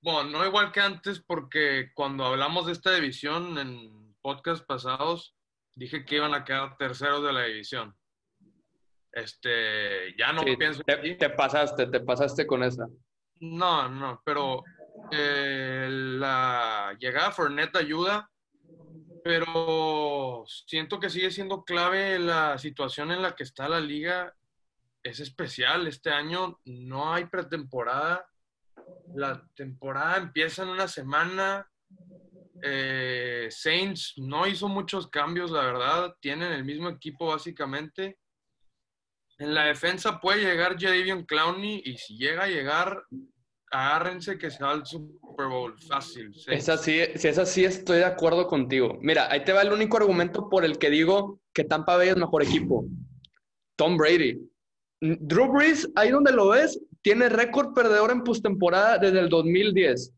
Bueno, 0.00 0.30
no 0.30 0.46
igual 0.46 0.70
que 0.70 0.80
antes 0.80 1.20
porque 1.20 1.90
cuando 1.94 2.24
hablamos 2.24 2.66
de 2.66 2.72
esta 2.72 2.92
división 2.92 3.58
en 3.58 4.14
podcast 4.22 4.64
pasados, 4.64 5.34
dije 5.74 6.04
que 6.04 6.16
iban 6.16 6.32
a 6.32 6.44
quedar 6.44 6.76
terceros 6.76 7.24
de 7.24 7.32
la 7.32 7.44
división. 7.44 7.96
Este, 9.10 10.14
ya 10.16 10.32
no 10.32 10.42
pienso. 10.42 10.82
Te, 10.84 11.14
te, 11.14 11.30
pasaste, 11.30 11.86
te 11.86 12.00
pasaste 12.00 12.46
con 12.46 12.62
esa. 12.62 12.86
No, 13.40 13.88
no, 13.88 14.22
pero 14.24 14.62
eh, 15.10 15.88
la 15.90 16.94
llegada 17.00 17.32
Fournette 17.32 17.76
ayuda, 17.76 18.30
pero 19.24 20.44
siento 20.46 21.00
que 21.00 21.10
sigue 21.10 21.32
siendo 21.32 21.64
clave 21.64 22.18
la 22.20 22.58
situación 22.58 23.10
en 23.10 23.22
la 23.22 23.34
que 23.34 23.42
está 23.42 23.68
la 23.68 23.80
liga 23.80 24.35
es 25.06 25.20
especial. 25.20 25.86
Este 25.86 26.10
año 26.10 26.60
no 26.64 27.12
hay 27.12 27.26
pretemporada. 27.26 28.26
La 29.14 29.42
temporada 29.54 30.16
empieza 30.16 30.62
en 30.62 30.70
una 30.70 30.88
semana. 30.88 31.70
Eh, 32.62 33.48
Saints 33.50 34.14
no 34.16 34.46
hizo 34.46 34.68
muchos 34.68 35.08
cambios, 35.08 35.50
la 35.50 35.62
verdad. 35.62 36.16
Tienen 36.20 36.52
el 36.52 36.64
mismo 36.64 36.88
equipo 36.88 37.28
básicamente. 37.28 38.18
En 39.38 39.54
la 39.54 39.64
defensa 39.64 40.20
puede 40.20 40.42
llegar 40.42 40.76
Jadavion 40.78 41.24
Clowney 41.24 41.82
y 41.84 41.98
si 41.98 42.16
llega 42.16 42.44
a 42.44 42.48
llegar, 42.48 43.02
agárrense 43.70 44.38
que 44.38 44.50
se 44.50 44.64
va 44.64 44.72
al 44.72 44.86
Super 44.86 45.46
Bowl 45.48 45.78
fácil. 45.78 46.32
Es 46.46 46.68
así, 46.68 47.00
si 47.14 47.28
es 47.28 47.38
así, 47.38 47.64
estoy 47.64 47.98
de 47.98 48.06
acuerdo 48.06 48.46
contigo. 48.46 48.98
Mira, 49.02 49.30
ahí 49.30 49.44
te 49.44 49.52
va 49.52 49.62
el 49.62 49.72
único 49.72 49.98
argumento 49.98 50.48
por 50.48 50.64
el 50.64 50.78
que 50.78 50.88
digo 50.88 51.40
que 51.52 51.64
Tampa 51.64 51.96
Bay 51.96 52.08
es 52.08 52.16
mejor 52.16 52.42
equipo. 52.42 52.86
Tom 53.76 53.98
Brady. 53.98 54.40
Drew 55.00 55.52
Brees, 55.52 55.88
ahí 55.94 56.10
donde 56.10 56.32
lo 56.32 56.48
ves, 56.48 56.80
tiene 57.02 57.28
récord 57.28 57.74
perdedor 57.74 58.10
en 58.10 58.24
postemporada 58.24 58.98
desde 58.98 59.20
el 59.20 59.28
2010. 59.28 60.12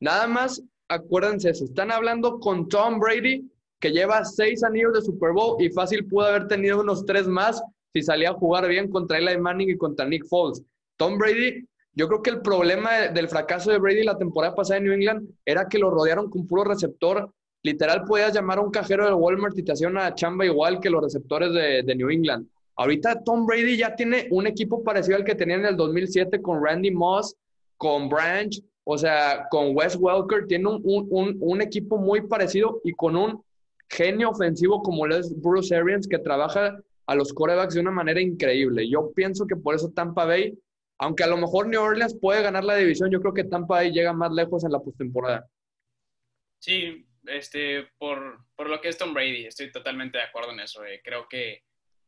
Nada 0.00 0.26
más, 0.26 0.62
acuérdense 0.88 1.52
se 1.54 1.64
Están 1.64 1.92
hablando 1.92 2.38
con 2.40 2.68
Tom 2.68 2.98
Brady, 2.98 3.50
que 3.78 3.90
lleva 3.90 4.24
seis 4.24 4.64
anillos 4.64 4.94
de 4.94 5.02
Super 5.02 5.32
Bowl 5.32 5.62
y 5.62 5.70
fácil 5.70 6.06
pudo 6.06 6.26
haber 6.26 6.48
tenido 6.48 6.80
unos 6.80 7.04
tres 7.04 7.28
más 7.28 7.62
si 7.92 8.02
salía 8.02 8.30
a 8.30 8.34
jugar 8.34 8.66
bien 8.68 8.88
contra 8.90 9.18
Eli 9.18 9.38
Manning 9.38 9.70
y 9.70 9.76
contra 9.76 10.06
Nick 10.06 10.26
Foles. 10.26 10.62
Tom 10.96 11.18
Brady, 11.18 11.66
yo 11.92 12.08
creo 12.08 12.22
que 12.22 12.30
el 12.30 12.40
problema 12.40 13.08
del 13.08 13.28
fracaso 13.28 13.70
de 13.70 13.78
Brady 13.78 14.02
la 14.02 14.18
temporada 14.18 14.54
pasada 14.54 14.78
en 14.78 14.84
New 14.84 14.94
England 14.94 15.28
era 15.44 15.68
que 15.68 15.78
lo 15.78 15.90
rodearon 15.90 16.30
con 16.30 16.46
puro 16.46 16.64
receptor. 16.64 17.30
Literal, 17.62 18.04
podías 18.04 18.34
llamar 18.34 18.58
a 18.58 18.62
un 18.62 18.70
cajero 18.70 19.06
de 19.06 19.12
Walmart 19.12 19.58
y 19.58 19.62
te 19.62 19.72
hacía 19.72 19.88
una 19.88 20.14
chamba 20.14 20.46
igual 20.46 20.80
que 20.80 20.90
los 20.90 21.02
receptores 21.02 21.52
de 21.52 21.94
New 21.94 22.10
England. 22.10 22.48
Ahorita 22.76 23.22
Tom 23.24 23.46
Brady 23.46 23.76
ya 23.76 23.96
tiene 23.96 24.28
un 24.30 24.46
equipo 24.46 24.84
parecido 24.84 25.16
al 25.16 25.24
que 25.24 25.34
tenía 25.34 25.56
en 25.56 25.64
el 25.64 25.76
2007 25.76 26.42
con 26.42 26.62
Randy 26.62 26.90
Moss, 26.90 27.34
con 27.78 28.08
Branch, 28.08 28.62
o 28.84 28.98
sea, 28.98 29.46
con 29.50 29.74
Wes 29.74 29.96
Welker. 29.96 30.46
Tiene 30.46 30.68
un, 30.68 31.60
equipo 31.62 31.96
muy 31.96 32.26
parecido 32.26 32.80
y 32.84 32.92
con 32.92 33.16
un 33.16 33.42
genio 33.88 34.30
ofensivo 34.30 34.82
como 34.82 35.06
es 35.06 35.34
Bruce 35.40 35.74
Arians 35.74 36.06
que 36.06 36.18
trabaja 36.18 36.78
a 37.06 37.14
los 37.14 37.32
corebacks 37.32 37.74
de 37.74 37.80
una 37.80 37.92
manera 37.92 38.20
increíble. 38.20 38.88
Yo 38.88 39.10
pienso 39.14 39.46
que 39.46 39.56
por 39.56 39.74
eso 39.74 39.90
Tampa 39.94 40.26
Bay, 40.26 40.58
aunque 40.98 41.24
a 41.24 41.28
lo 41.28 41.36
mejor 41.38 41.68
New 41.68 41.80
Orleans 41.80 42.18
puede 42.20 42.42
ganar 42.42 42.64
la 42.64 42.76
división, 42.76 43.10
yo 43.10 43.20
creo 43.20 43.32
que 43.32 43.44
Tampa 43.44 43.76
Bay 43.76 43.92
llega 43.92 44.12
más 44.12 44.32
lejos 44.32 44.64
en 44.64 44.72
la 44.72 44.80
postemporada. 44.80 45.48
Sí, 46.58 47.06
este, 47.26 47.88
por, 47.98 48.44
lo 48.58 48.80
que 48.80 48.88
es 48.88 48.98
Tom 48.98 49.14
Brady, 49.14 49.46
estoy 49.46 49.70
totalmente 49.72 50.18
de 50.18 50.24
acuerdo 50.24 50.52
en 50.52 50.60
eso. 50.60 50.84
Eh. 50.84 51.00
Creo 51.02 51.26
que 51.28 51.62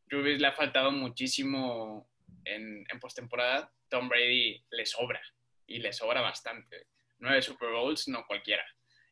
Drew 0.09 0.23
le 0.23 0.47
ha 0.47 0.51
faltado 0.51 0.91
muchísimo 0.91 2.09
en, 2.45 2.85
en 2.89 2.99
postemporada. 2.99 3.71
Tom 3.89 4.09
Brady 4.09 4.63
le 4.71 4.85
sobra 4.85 5.21
y 5.67 5.79
le 5.79 5.93
sobra 5.93 6.21
bastante. 6.21 6.87
Nueve 7.19 7.41
Super 7.41 7.71
Bowls, 7.71 8.07
no 8.07 8.25
cualquiera. 8.25 8.63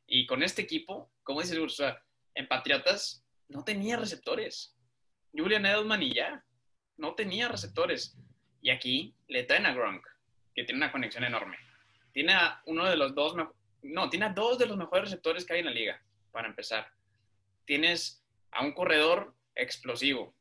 Y 0.07 0.25
con 0.25 0.41
este 0.41 0.61
equipo, 0.61 1.11
como 1.23 1.41
dices, 1.41 1.57
Ursula, 1.57 2.01
en 2.33 2.47
Patriotas 2.47 3.25
no 3.49 3.63
tenía 3.63 3.97
receptores. 3.97 4.75
Julian 5.33 5.65
Edelman 5.65 6.03
y 6.03 6.13
ya, 6.13 6.43
no 6.97 7.15
tenía 7.15 7.47
receptores. 7.47 8.17
Y 8.61 8.69
aquí 8.69 9.15
le 9.27 9.43
traen 9.43 9.65
a 9.65 9.73
Gronk, 9.73 10.05
que 10.55 10.63
tiene 10.63 10.77
una 10.77 10.91
conexión 10.91 11.23
enorme. 11.23 11.57
Tiene 12.13 12.33
a 12.33 12.61
uno 12.65 12.85
de 12.85 12.95
los 12.95 13.13
dos, 13.13 13.35
no, 13.83 14.09
tiene 14.09 14.25
a 14.25 14.33
dos 14.33 14.57
de 14.57 14.65
los 14.65 14.77
mejores 14.77 15.05
receptores 15.05 15.45
que 15.45 15.53
hay 15.53 15.59
en 15.59 15.65
la 15.65 15.71
liga, 15.71 16.01
para 16.31 16.47
empezar. 16.47 16.91
Tienes 17.65 18.23
a 18.51 18.63
un 18.63 18.73
corredor 18.73 19.35
explosivo, 19.55 20.35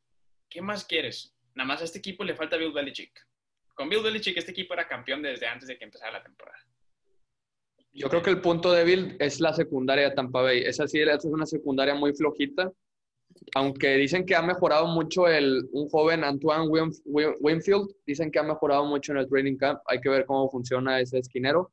¿qué 0.49 0.61
más 0.61 0.85
quieres? 0.85 1.35
Nada 1.55 1.67
más 1.67 1.81
a 1.81 1.85
este 1.85 1.99
equipo 1.99 2.23
le 2.23 2.35
falta 2.35 2.57
Bill 2.57 2.71
Belichick. 2.71 3.11
Con 3.73 3.89
Bill 3.89 4.03
Belichick 4.03 4.37
este 4.37 4.51
equipo 4.51 4.73
era 4.73 4.87
campeón 4.87 5.21
desde 5.21 5.47
antes 5.47 5.67
de 5.67 5.77
que 5.77 5.85
empezara 5.85 6.11
la 6.11 6.23
temporada. 6.23 6.57
Yo 7.93 8.09
creo 8.09 8.21
que 8.21 8.29
el 8.29 8.41
punto 8.41 8.71
débil 8.71 9.15
es 9.19 9.39
la 9.39 9.53
secundaria 9.53 10.09
de 10.09 10.15
Tampa 10.15 10.41
Bay. 10.41 10.61
Esa 10.61 10.87
sí 10.87 10.99
es 10.99 11.25
una 11.25 11.47
secundaria 11.47 11.95
muy 11.95 12.13
flojita. 12.13 12.71
Aunque 13.55 13.95
dicen 13.95 14.25
que 14.25 14.35
ha 14.35 14.41
mejorado 14.41 14.87
mucho 14.87 15.27
el, 15.27 15.67
un 15.71 15.89
joven 15.89 16.23
Antoine 16.23 16.67
Winfield, 16.69 17.89
dicen 18.05 18.31
que 18.31 18.39
ha 18.39 18.43
mejorado 18.43 18.85
mucho 18.85 19.13
en 19.13 19.19
el 19.19 19.27
training 19.27 19.57
camp. 19.57 19.79
Hay 19.87 19.99
que 19.99 20.09
ver 20.09 20.25
cómo 20.25 20.49
funciona 20.49 20.99
ese 20.99 21.17
esquinero. 21.17 21.71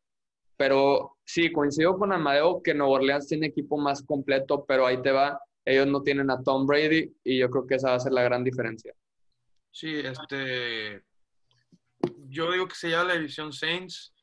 Pero 0.56 1.18
sí, 1.24 1.52
coincido 1.52 1.98
con 1.98 2.12
Amadeo 2.12 2.62
que 2.62 2.74
Nueva 2.74 2.94
Orleans 2.94 3.26
tiene 3.26 3.48
equipo 3.48 3.76
más 3.76 4.02
completo, 4.02 4.64
pero 4.66 4.86
ahí 4.86 5.02
te 5.02 5.10
va 5.10 5.38
ellos 5.64 5.86
no 5.86 6.02
tienen 6.02 6.30
a 6.30 6.42
Tom 6.42 6.66
Brady 6.66 7.14
y 7.24 7.38
yo 7.38 7.50
creo 7.50 7.66
que 7.66 7.76
esa 7.76 7.90
va 7.90 7.96
a 7.96 8.00
ser 8.00 8.12
la 8.12 8.22
gran 8.22 8.44
diferencia. 8.44 8.94
Sí, 9.70 9.98
este, 9.98 11.02
yo 12.28 12.52
digo 12.52 12.68
que 12.68 12.74
se 12.74 12.90
llama 12.90 13.08
la 13.08 13.14
división 13.14 13.52
Saints. 13.52 14.14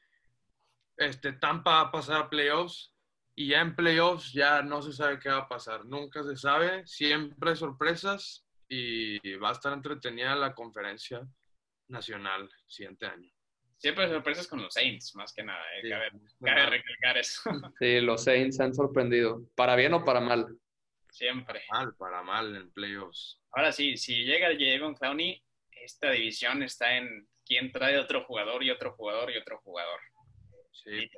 este, 0.98 1.34
Tampa 1.34 1.72
va 1.72 1.82
a 1.82 1.92
pasar 1.92 2.22
a 2.22 2.30
playoffs 2.30 2.94
y 3.36 3.48
ya 3.48 3.62
en 3.62 3.76
playoffs 3.76 4.34
ya 4.34 4.62
no 4.62 4.82
se 4.82 4.94
sabe 4.94 5.20
qué 5.20 5.30
va 5.30 5.40
a 5.40 5.50
pasar. 5.50 5.86
Nunca 5.86 6.24
se 6.24 6.36
sabe, 6.36 6.86
siempre 6.86 7.52
hay 7.52 7.56
sorpresas 7.56 8.46
y 8.68 9.36
va 9.38 9.50
a 9.50 9.54
estar 9.54 9.74
entretenida 9.74 10.36
la 10.36 10.54
conferencia 10.54 11.28
nacional 11.88 12.44
el 12.44 12.72
siguiente 12.72 13.06
año. 13.06 13.30
Siempre 13.78 14.06
hay 14.06 14.12
sorpresas 14.12 14.48
con 14.48 14.62
los 14.62 14.74
Saints, 14.74 15.16
más 15.16 15.34
que 15.34 15.44
nada. 15.44 15.64
¿eh? 15.76 15.82
Sí, 15.82 15.90
cabe, 15.90 16.12
cabe 16.44 16.70
recalcar 16.70 17.18
eso. 17.18 17.42
Sí, 17.80 18.00
los 18.00 18.24
Saints 18.24 18.58
se 18.58 18.64
han 18.64 18.76
sorprendido. 18.76 19.42
¿Para 19.56 19.76
bien 19.76 19.94
o 19.96 20.06
para 20.06 20.22
mal? 20.22 20.46
Siempre. 21.12 21.62
Mal, 21.70 21.94
para 21.96 22.24
mal 22.24 22.56
en 22.56 22.72
playoffs. 22.72 23.40
Ahora 23.52 23.72
sí, 23.72 23.98
si 23.98 24.24
llega 24.24 24.48
Javon 24.58 24.96
Clowney, 24.96 25.44
esta 25.84 26.12
división 26.12 26.64
está 26.64 26.96
en 26.96 27.28
quién 27.46 27.72
trae 27.72 28.00
otro 28.00 28.24
jugador 28.24 28.64
y 28.64 28.72
otro 28.72 28.94
jugador 28.94 29.30
y 29.30 29.38
otro 29.38 29.60
jugador. 29.60 30.00
Sí. 30.72 31.10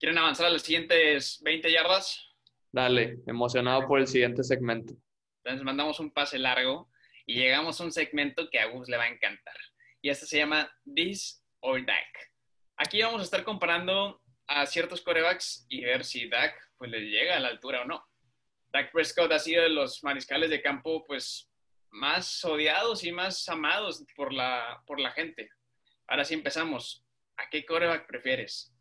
¿Quieren 0.00 0.18
avanzar 0.18 0.46
a 0.46 0.50
las 0.50 0.62
siguientes 0.62 1.40
20 1.44 1.70
yardas? 1.70 2.34
Dale, 2.72 3.18
emocionado 3.26 3.86
por 3.86 4.00
el 4.00 4.08
siguiente 4.08 4.42
segmento. 4.42 4.94
Entonces 5.44 5.64
mandamos 5.64 6.00
un 6.00 6.10
pase 6.10 6.38
largo 6.38 6.90
y 7.24 7.34
llegamos 7.34 7.80
a 7.80 7.84
un 7.84 7.92
segmento 7.92 8.50
que 8.50 8.58
a 8.58 8.66
Gus 8.66 8.88
le 8.88 8.96
va 8.96 9.04
a 9.04 9.08
encantar. 9.08 9.56
Y 10.00 10.10
este 10.10 10.26
se 10.26 10.38
llama 10.38 10.68
This 10.92 11.44
or 11.60 11.84
Dak. 11.86 12.32
Aquí 12.76 13.00
vamos 13.00 13.20
a 13.20 13.24
estar 13.24 13.44
comparando 13.44 14.20
a 14.48 14.66
ciertos 14.66 15.02
corebacks 15.02 15.66
y 15.68 15.84
ver 15.84 16.04
si 16.04 16.28
Dak 16.28 16.54
pues, 16.76 16.90
le 16.90 17.00
llega 17.00 17.36
a 17.36 17.40
la 17.40 17.48
altura 17.48 17.82
o 17.82 17.84
no. 17.84 18.04
Dak 18.72 18.90
Prescott 18.90 19.30
ha 19.32 19.38
sido 19.38 19.62
de 19.62 19.68
los 19.68 20.02
mariscales 20.02 20.48
de 20.48 20.62
campo 20.62 21.04
pues 21.04 21.50
más 21.90 22.42
odiados 22.44 23.04
y 23.04 23.12
más 23.12 23.46
amados 23.48 24.04
por 24.16 24.32
la, 24.32 24.82
por 24.86 24.98
la 24.98 25.12
gente. 25.12 25.50
Ahora 26.08 26.24
sí 26.24 26.34
empezamos. 26.34 27.04
¿A 27.36 27.48
qué 27.50 27.66
coreback 27.66 28.06
prefieres? 28.06 28.74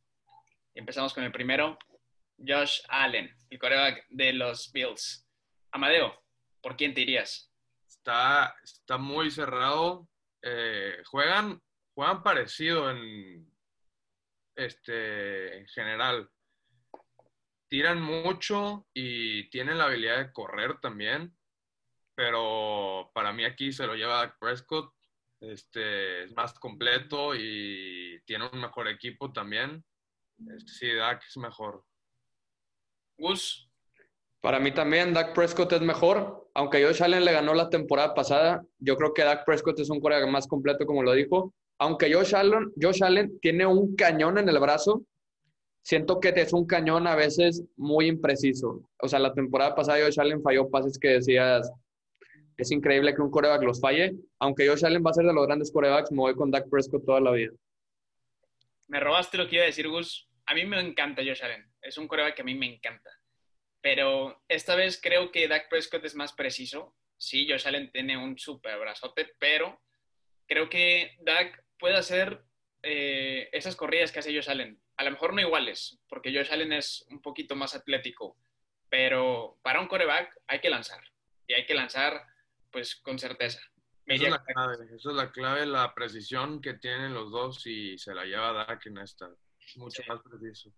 Empezamos 0.73 1.13
con 1.13 1.23
el 1.23 1.31
primero, 1.31 1.77
Josh 2.37 2.81
Allen, 2.87 3.35
el 3.49 3.59
coreback 3.59 4.05
de 4.09 4.33
los 4.33 4.71
Bills. 4.71 5.27
Amadeo, 5.71 6.23
¿por 6.61 6.77
quién 6.77 6.93
te 6.93 7.01
irías? 7.01 7.51
Está, 7.87 8.55
está 8.63 8.97
muy 8.97 9.29
cerrado. 9.29 10.07
Eh, 10.41 11.01
juegan, 11.05 11.61
juegan 11.93 12.23
parecido 12.23 12.89
en, 12.89 13.51
este, 14.55 15.57
en 15.57 15.67
general. 15.67 16.29
Tiran 17.71 18.01
mucho 18.01 18.85
y 18.93 19.49
tienen 19.49 19.77
la 19.77 19.85
habilidad 19.85 20.17
de 20.17 20.33
correr 20.33 20.81
también. 20.81 21.33
Pero 22.15 23.09
para 23.13 23.31
mí 23.31 23.45
aquí 23.45 23.71
se 23.71 23.87
lo 23.87 23.95
lleva 23.95 24.17
Dak 24.17 24.39
Prescott. 24.39 24.93
Este, 25.39 26.25
es 26.25 26.35
más 26.35 26.53
completo 26.59 27.33
y 27.33 28.21
tiene 28.25 28.49
un 28.51 28.59
mejor 28.59 28.89
equipo 28.89 29.31
también. 29.31 29.85
Este, 30.53 30.73
sí, 30.73 30.93
Dak 30.93 31.23
es 31.25 31.37
mejor. 31.37 31.85
Gus, 33.17 33.69
Para 34.41 34.59
mí 34.59 34.73
también 34.73 35.13
Dak 35.13 35.33
Prescott 35.33 35.71
es 35.71 35.81
mejor, 35.81 36.49
aunque 36.53 36.83
Josh 36.83 37.01
Allen 37.01 37.23
le 37.23 37.31
ganó 37.31 37.53
la 37.53 37.69
temporada 37.69 38.13
pasada, 38.13 38.65
yo 38.79 38.97
creo 38.97 39.13
que 39.13 39.23
Dak 39.23 39.45
Prescott 39.45 39.79
es 39.79 39.89
un 39.89 40.01
coreback 40.01 40.29
más 40.29 40.45
completo, 40.45 40.85
como 40.85 41.03
lo 41.03 41.13
dijo. 41.13 41.53
Aunque 41.77 42.13
Josh 42.13 42.35
Allen, 42.35 42.73
Josh 42.81 43.01
Allen 43.01 43.39
tiene 43.39 43.65
un 43.65 43.95
cañón 43.95 44.37
en 44.39 44.49
el 44.49 44.59
brazo, 44.59 45.05
siento 45.83 46.19
que 46.19 46.29
es 46.29 46.53
un 46.53 46.65
cañón 46.65 47.07
a 47.07 47.15
veces 47.15 47.63
muy 47.75 48.07
impreciso. 48.07 48.89
O 48.99 49.07
sea, 49.07 49.19
la 49.19 49.33
temporada 49.33 49.75
pasada 49.75 50.03
Josh 50.03 50.19
Allen 50.19 50.41
falló 50.41 50.69
pases 50.69 50.97
que 50.99 51.09
decías, 51.09 51.71
es 52.57 52.71
increíble 52.71 53.15
que 53.15 53.21
un 53.21 53.31
coreback 53.31 53.63
los 53.63 53.81
falle. 53.81 54.13
Aunque 54.39 54.67
Josh 54.67 54.85
Allen 54.85 55.03
va 55.05 55.11
a 55.11 55.13
ser 55.13 55.25
de 55.25 55.33
los 55.33 55.47
grandes 55.47 55.71
corebacks, 55.71 56.11
me 56.11 56.19
voy 56.19 56.35
con 56.35 56.51
Dak 56.51 56.69
Prescott 56.69 57.05
toda 57.05 57.19
la 57.19 57.31
vida. 57.31 57.51
me 58.87 58.99
robaste 58.99 59.37
lo 59.37 59.47
que 59.47 59.55
iba 59.55 59.63
a 59.63 59.67
decir, 59.67 59.87
Gus. 59.87 60.29
A 60.45 60.53
mí 60.53 60.65
me 60.65 60.79
encanta 60.79 61.23
Josh 61.23 61.43
Allen. 61.43 61.65
Es 61.81 61.97
un 61.97 62.07
coreback 62.07 62.35
que 62.35 62.41
a 62.41 62.45
mí 62.45 62.55
me 62.55 62.67
encanta. 62.67 63.09
Pero 63.81 64.43
esta 64.47 64.75
vez 64.75 64.99
creo 65.01 65.31
que 65.31 65.47
Dak 65.47 65.69
Prescott 65.69 66.05
es 66.05 66.13
más 66.13 66.33
preciso. 66.33 66.95
Sí, 67.17 67.47
Josh 67.49 67.67
Allen 67.67 67.91
tiene 67.91 68.17
un 68.17 68.37
super 68.37 68.77
brazote, 68.79 69.33
pero 69.39 69.81
creo 70.47 70.69
que 70.69 71.17
Dak 71.21 71.63
puede 71.79 71.95
hacer 71.95 72.43
eh, 72.83 73.49
esas 73.51 73.75
corridas 73.75 74.11
que 74.11 74.19
hace 74.19 74.33
Josh 74.33 74.49
Allen. 74.49 74.81
A 74.97 75.03
lo 75.03 75.11
mejor 75.11 75.33
no 75.33 75.41
iguales, 75.41 75.99
porque 76.07 76.33
Josh 76.33 76.51
Allen 76.51 76.73
es 76.73 77.05
un 77.09 77.21
poquito 77.21 77.55
más 77.55 77.75
atlético. 77.75 78.37
Pero 78.89 79.59
para 79.61 79.79
un 79.79 79.87
coreback 79.87 80.35
hay 80.47 80.59
que 80.59 80.69
lanzar. 80.69 81.01
Y 81.47 81.53
hay 81.53 81.65
que 81.65 81.73
lanzar, 81.73 82.21
pues, 82.71 82.95
con 82.95 83.19
certeza. 83.19 83.59
Me 84.05 84.15
Esa 84.15 84.25
es 84.25 84.31
la 84.31 84.43
clave, 84.43 84.73
esa 84.85 85.09
es 85.09 85.15
la 85.15 85.31
clave, 85.31 85.65
la 85.65 85.93
precisión 85.93 86.61
que 86.61 86.73
tienen 86.73 87.13
los 87.13 87.31
dos 87.31 87.65
y 87.67 87.97
se 87.97 88.13
la 88.13 88.25
lleva 88.25 88.51
Dak 88.51 88.85
en 88.87 88.97
esta. 88.97 89.29
Mucho 89.75 90.01
Sí. 90.01 90.09
más 90.09 90.19
preciso. 90.21 90.73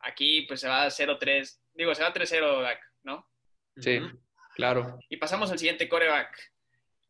Aquí, 0.00 0.42
pues, 0.42 0.60
se 0.60 0.68
va 0.68 0.84
a 0.84 0.90
0-3. 0.90 1.60
Digo, 1.74 1.94
se 1.94 2.02
va 2.02 2.12
3-0 2.12 2.62
Dak, 2.62 2.80
¿no? 3.02 3.26
Sí, 3.76 4.00
claro. 4.54 4.98
Y 5.08 5.16
pasamos 5.16 5.50
al 5.50 5.58
siguiente 5.58 5.88
coreback. 5.88 6.52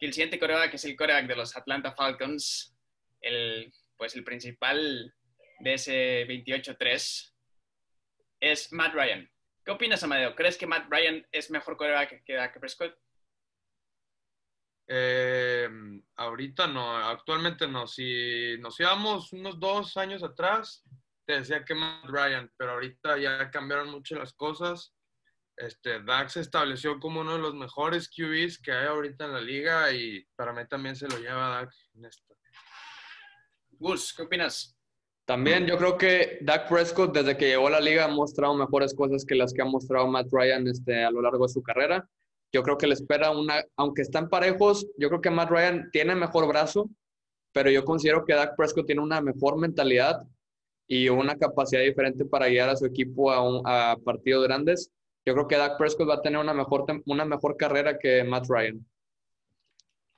Y 0.01 0.07
el 0.07 0.13
siguiente 0.13 0.39
coreback 0.39 0.75
es 0.75 0.85
el 0.85 0.97
coreback 0.97 1.27
de 1.27 1.37
los 1.37 1.57
Atlanta 1.57 1.93
Falcons, 1.93 2.75
el, 3.21 3.73
pues 3.99 4.15
el 4.17 4.25
principal 4.25 5.15
de 5.61 5.75
ese 5.75 6.27
28-3, 6.27 7.35
es 8.41 8.73
Matt 8.73 8.95
Ryan. 8.95 9.31
¿Qué 9.65 9.73
opinas, 9.73 10.03
Amadeo? 10.03 10.35
¿Crees 10.35 10.57
que 10.57 10.67
Matt 10.67 10.87
Ryan 10.89 11.27
es 11.33 11.51
mejor 11.51 11.77
coreback 11.77 12.25
que 12.25 12.35
Dak 12.35 12.59
Prescott? 12.59 12.97
Eh, 14.87 15.69
ahorita 16.17 16.67
no, 16.69 16.97
actualmente 16.97 17.67
no. 17.67 17.87
Si 17.87 18.57
nos 18.61 18.79
íbamos 18.81 19.33
unos 19.33 19.61
dos 19.61 19.97
años 19.99 20.23
atrás, 20.23 20.85
te 21.27 21.41
decía 21.41 21.65
que 21.65 21.75
Matt 21.75 22.07
Ryan, 22.07 22.51
pero 22.57 22.73
ahorita 22.73 23.19
ya 23.19 23.51
cambiaron 23.51 23.91
mucho 23.91 24.15
las 24.15 24.33
cosas. 24.33 24.95
Este, 25.57 26.03
Dak 26.05 26.29
se 26.29 26.41
estableció 26.41 27.01
como 27.01 27.21
uno 27.21 27.33
de 27.33 27.41
los 27.41 27.55
mejores 27.55 28.09
QBs 28.09 28.63
que 28.63 28.73
hay 28.73 28.87
ahorita 28.87 29.25
en 29.25 29.33
la 29.33 29.41
liga 29.41 29.93
y 29.93 30.25
para 30.37 30.53
mí 30.53 30.67
también 30.69 30.95
se 30.95 31.09
lo 31.09 31.19
lleva 31.19 31.49
Dak 31.49 31.75
en 31.95 32.05
esta. 32.07 32.38
Gus, 33.79 34.13
¿qué 34.15 34.23
opinas? 34.23 34.75
También 35.25 35.67
yo 35.67 35.77
creo 35.77 35.99
que 35.99 36.39
Dak 36.41 36.69
Prescott 36.69 37.15
desde 37.15 37.37
que 37.37 37.49
llegó 37.49 37.67
a 37.67 37.71
la 37.71 37.81
liga 37.81 38.05
ha 38.05 38.09
mostrado 38.09 38.55
mejores 38.55 38.95
cosas 38.95 39.25
que 39.27 39.35
las 39.35 39.53
que 39.53 39.61
ha 39.61 39.67
mostrado 39.67 40.07
Matt 40.09 40.29
Ryan 40.31 40.67
este, 40.67 41.05
a 41.05 41.11
lo 41.11 41.21
largo 41.21 41.47
de 41.47 41.53
su 41.53 41.63
carrera. 41.63 42.09
Yo 42.51 42.63
creo 42.63 42.79
que 42.79 42.87
le 42.87 42.95
espera 42.95 43.31
una, 43.31 43.63
aunque 43.77 44.01
están 44.03 44.31
parejos, 44.31 44.87
yo 44.97 45.09
creo 45.09 45.21
que 45.21 45.31
Matt 45.31 45.51
Ryan 45.51 45.91
tiene 45.93 46.15
mejor 46.15 46.49
brazo, 46.49 46.89
pero 47.53 47.71
yo 47.71 47.85
considero 47.85 48.25
que 48.25 48.33
Dak 48.35 48.57
Prescott 48.57 48.87
tiene 48.87 49.03
una 49.03 49.21
mejor 49.21 49.59
mentalidad 49.59 50.23
y 50.87 51.11
una 51.11 51.37
capacidad 51.37 51.83
diferente 51.83 52.25
para 52.25 52.49
guiar 52.49 52.71
a 52.71 52.77
su 52.77 52.87
equipo 52.87 53.31
a, 53.31 53.47
un- 53.47 53.63
a 53.67 53.99
partidos 54.03 54.45
grandes. 54.45 54.91
Yo 55.27 55.35
creo 55.35 55.47
que 55.47 55.57
Dak 55.59 55.77
Prescott 55.77 56.09
va 56.09 56.15
a 56.15 56.23
tener 56.23 56.41
una 56.41 56.55
mejor, 56.55 56.87
una 57.05 57.27
mejor 57.27 57.59
carrera 57.59 57.99
que 57.99 58.25
Matt 58.25 58.47
Ryan. 58.49 58.83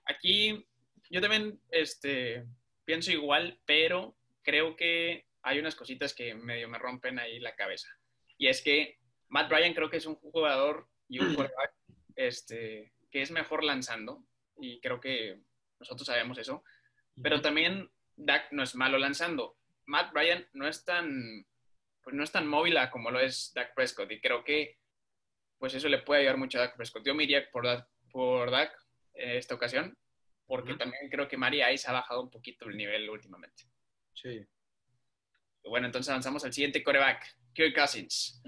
Aquí 0.04 0.64
yo 1.10 1.20
también 1.20 1.58
este, 1.70 2.46
pienso 2.90 3.12
igual, 3.12 3.56
pero 3.66 4.16
creo 4.42 4.74
que 4.74 5.24
hay 5.42 5.60
unas 5.60 5.76
cositas 5.76 6.12
que 6.12 6.34
medio 6.34 6.68
me 6.68 6.76
rompen 6.76 7.20
ahí 7.20 7.38
la 7.38 7.54
cabeza. 7.54 7.88
Y 8.36 8.48
es 8.48 8.62
que 8.62 8.98
Matt 9.28 9.48
Ryan 9.48 9.74
creo 9.74 9.88
que 9.88 9.98
es 9.98 10.06
un 10.06 10.16
jugador 10.16 10.88
y 11.08 11.20
un 11.20 11.36
quarterback 11.36 11.72
este, 12.16 12.92
que 13.12 13.22
es 13.22 13.30
mejor 13.30 13.62
lanzando, 13.62 14.24
y 14.60 14.80
creo 14.80 14.98
que 15.00 15.38
nosotros 15.78 16.04
sabemos 16.04 16.36
eso, 16.38 16.64
pero 17.22 17.40
también 17.40 17.88
Dak 18.16 18.50
no 18.50 18.64
es 18.64 18.74
malo 18.74 18.98
lanzando. 18.98 19.56
Matt 19.86 20.12
Ryan 20.12 20.44
no 20.52 20.66
es 20.66 20.84
tan, 20.84 21.46
pues 22.02 22.16
no 22.16 22.24
es 22.24 22.32
tan 22.32 22.48
móvil 22.48 22.76
como 22.90 23.12
lo 23.12 23.20
es 23.20 23.52
Dak 23.54 23.72
Prescott, 23.76 24.10
y 24.10 24.20
creo 24.20 24.42
que 24.42 24.78
pues 25.58 25.74
eso 25.74 25.88
le 25.88 25.98
puede 25.98 26.22
ayudar 26.22 26.38
mucho 26.38 26.58
a 26.58 26.62
Dak 26.62 26.76
Prescott. 26.76 27.06
Yo 27.06 27.14
me 27.14 27.22
iría 27.22 27.48
por 27.52 27.66
Dak, 27.66 27.88
por 28.10 28.50
Dak 28.50 28.72
eh, 29.14 29.36
esta 29.36 29.54
ocasión, 29.54 29.96
porque 30.50 30.72
Ujú. 30.72 30.78
también 30.78 31.08
creo 31.08 31.28
que 31.28 31.36
Mari 31.36 31.62
Ice 31.72 31.88
ha 31.88 31.92
bajado 31.92 32.20
un 32.20 32.28
poquito 32.28 32.68
el 32.68 32.76
nivel 32.76 33.08
últimamente. 33.08 33.62
Sí. 34.14 34.44
Bueno, 35.62 35.86
entonces 35.86 36.10
avanzamos 36.10 36.44
al 36.44 36.52
siguiente 36.52 36.82
coreback, 36.82 37.36
Kirk 37.54 37.72
Cousins. 37.72 38.42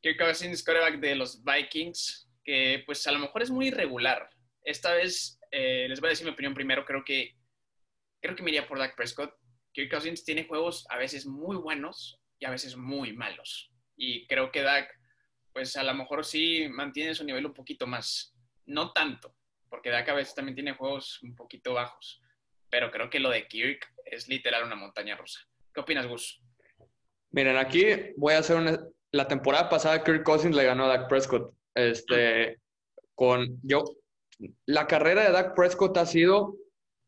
Kirk 0.00 0.16
Cousins, 0.16 0.62
coreback 0.62 1.00
de 1.00 1.16
los 1.16 1.42
Vikings, 1.42 2.30
que 2.44 2.84
pues 2.86 3.04
a 3.08 3.10
lo 3.10 3.18
mejor 3.18 3.42
es 3.42 3.50
muy 3.50 3.66
irregular. 3.66 4.30
Esta 4.62 4.94
vez 4.94 5.40
eh, 5.50 5.86
les 5.88 6.00
voy 6.00 6.06
a 6.06 6.10
decir 6.10 6.24
mi 6.24 6.34
opinión 6.34 6.54
primero. 6.54 6.84
Creo 6.84 7.02
que 7.02 7.34
creo 8.20 8.36
que 8.36 8.44
me 8.44 8.52
iría 8.52 8.68
por 8.68 8.78
Dak 8.78 8.94
Prescott. 8.94 9.34
Kirk 9.72 9.90
Cousins 9.90 10.24
tiene 10.24 10.44
juegos 10.46 10.86
a 10.88 10.98
veces 10.98 11.26
muy 11.26 11.56
buenos 11.56 12.20
y 12.38 12.44
a 12.44 12.50
veces 12.50 12.76
muy 12.76 13.12
malos. 13.12 13.72
Y 13.96 14.24
creo 14.28 14.52
que 14.52 14.62
Dak, 14.62 14.88
pues 15.52 15.76
a 15.76 15.82
lo 15.82 15.94
mejor 15.94 16.24
sí 16.24 16.68
mantiene 16.68 17.12
su 17.16 17.24
nivel 17.24 17.44
un 17.44 17.54
poquito 17.54 17.88
más. 17.88 18.36
No 18.66 18.92
tanto, 18.92 19.34
porque 19.72 19.88
Dak 19.88 20.06
a 20.10 20.14
veces 20.14 20.34
también 20.34 20.54
tiene 20.54 20.74
juegos 20.74 21.18
un 21.22 21.34
poquito 21.34 21.72
bajos. 21.72 22.20
Pero 22.68 22.90
creo 22.90 23.08
que 23.08 23.18
lo 23.18 23.30
de 23.30 23.48
Kirk 23.48 23.80
es 24.04 24.28
literal 24.28 24.64
una 24.64 24.76
montaña 24.76 25.16
rusa. 25.16 25.40
¿Qué 25.72 25.80
opinas, 25.80 26.06
Gus? 26.06 26.42
Miren, 27.30 27.56
aquí 27.56 27.86
voy 28.18 28.34
a 28.34 28.40
hacer 28.40 28.58
una... 28.58 28.78
La 29.12 29.26
temporada 29.26 29.70
pasada 29.70 30.04
Kirk 30.04 30.24
Cousins 30.24 30.54
le 30.54 30.64
ganó 30.64 30.84
a 30.84 30.88
Dak 30.88 31.08
Prescott. 31.08 31.54
Este, 31.74 32.58
con 33.14 33.60
yo, 33.62 33.82
la 34.66 34.86
carrera 34.86 35.24
de 35.24 35.32
Dak 35.32 35.54
Prescott 35.54 35.96
ha 35.96 36.04
sido 36.04 36.54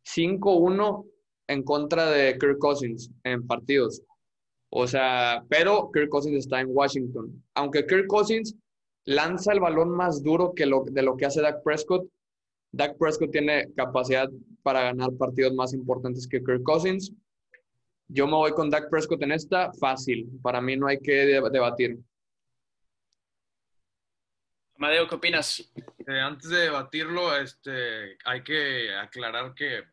5-1 0.07 1.07
en 1.49 1.63
contra 1.65 2.11
de 2.11 2.39
Kirk 2.39 2.59
Cousins 2.59 3.11
en 3.25 3.47
partidos. 3.47 4.03
O 4.71 4.87
sea, 4.87 5.45
pero 5.51 5.91
Kirk 5.93 6.09
Cousins 6.09 6.39
está 6.39 6.61
en 6.61 6.69
Washington. 6.71 7.45
Aunque 7.55 7.87
Kirk 7.87 8.07
Cousins 8.07 8.57
lanza 9.05 9.53
el 9.53 9.61
balón 9.61 9.91
más 9.91 10.23
duro 10.23 10.55
que 10.55 10.65
lo, 10.65 10.85
de 10.87 11.03
lo 11.03 11.15
que 11.19 11.27
hace 11.27 11.43
Dak 11.43 11.63
Prescott, 11.63 12.09
Dak 12.77 12.99
Prescott 12.99 13.31
tiene 13.31 13.73
capacidad 13.77 14.29
para 14.63 14.83
ganar 14.83 15.11
partidos 15.19 15.55
más 15.55 15.73
importantes 15.73 16.27
que 16.27 16.43
Kirk 16.43 16.63
Cousins. 16.65 17.13
Yo 18.09 18.27
me 18.27 18.33
voy 18.33 18.53
con 18.53 18.69
Dak 18.69 18.91
Prescott 18.91 19.23
en 19.23 19.33
esta, 19.33 19.73
fácil. 19.75 20.29
Para 20.43 20.61
mí 20.61 20.77
no 20.77 20.89
hay 20.89 20.99
que 20.99 21.13
debatir. 21.13 21.99
Amadeo, 24.77 25.09
¿qué 25.09 25.15
opinas? 25.15 25.61
Eh, 26.07 26.21
antes 26.21 26.51
de 26.51 26.59
debatirlo, 26.59 27.37
este, 27.37 28.19
hay 28.25 28.43
que 28.43 28.93
aclarar 28.95 29.55
que 29.55 29.85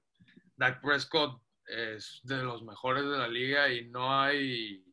Dak 0.55 0.81
Prescott 0.81 1.39
es 1.67 2.19
de 2.23 2.43
los 2.43 2.63
mejores 2.63 3.03
de 3.03 3.17
la 3.17 3.27
liga 3.27 3.71
y 3.71 3.87
no 3.89 4.11
hay 4.11 4.83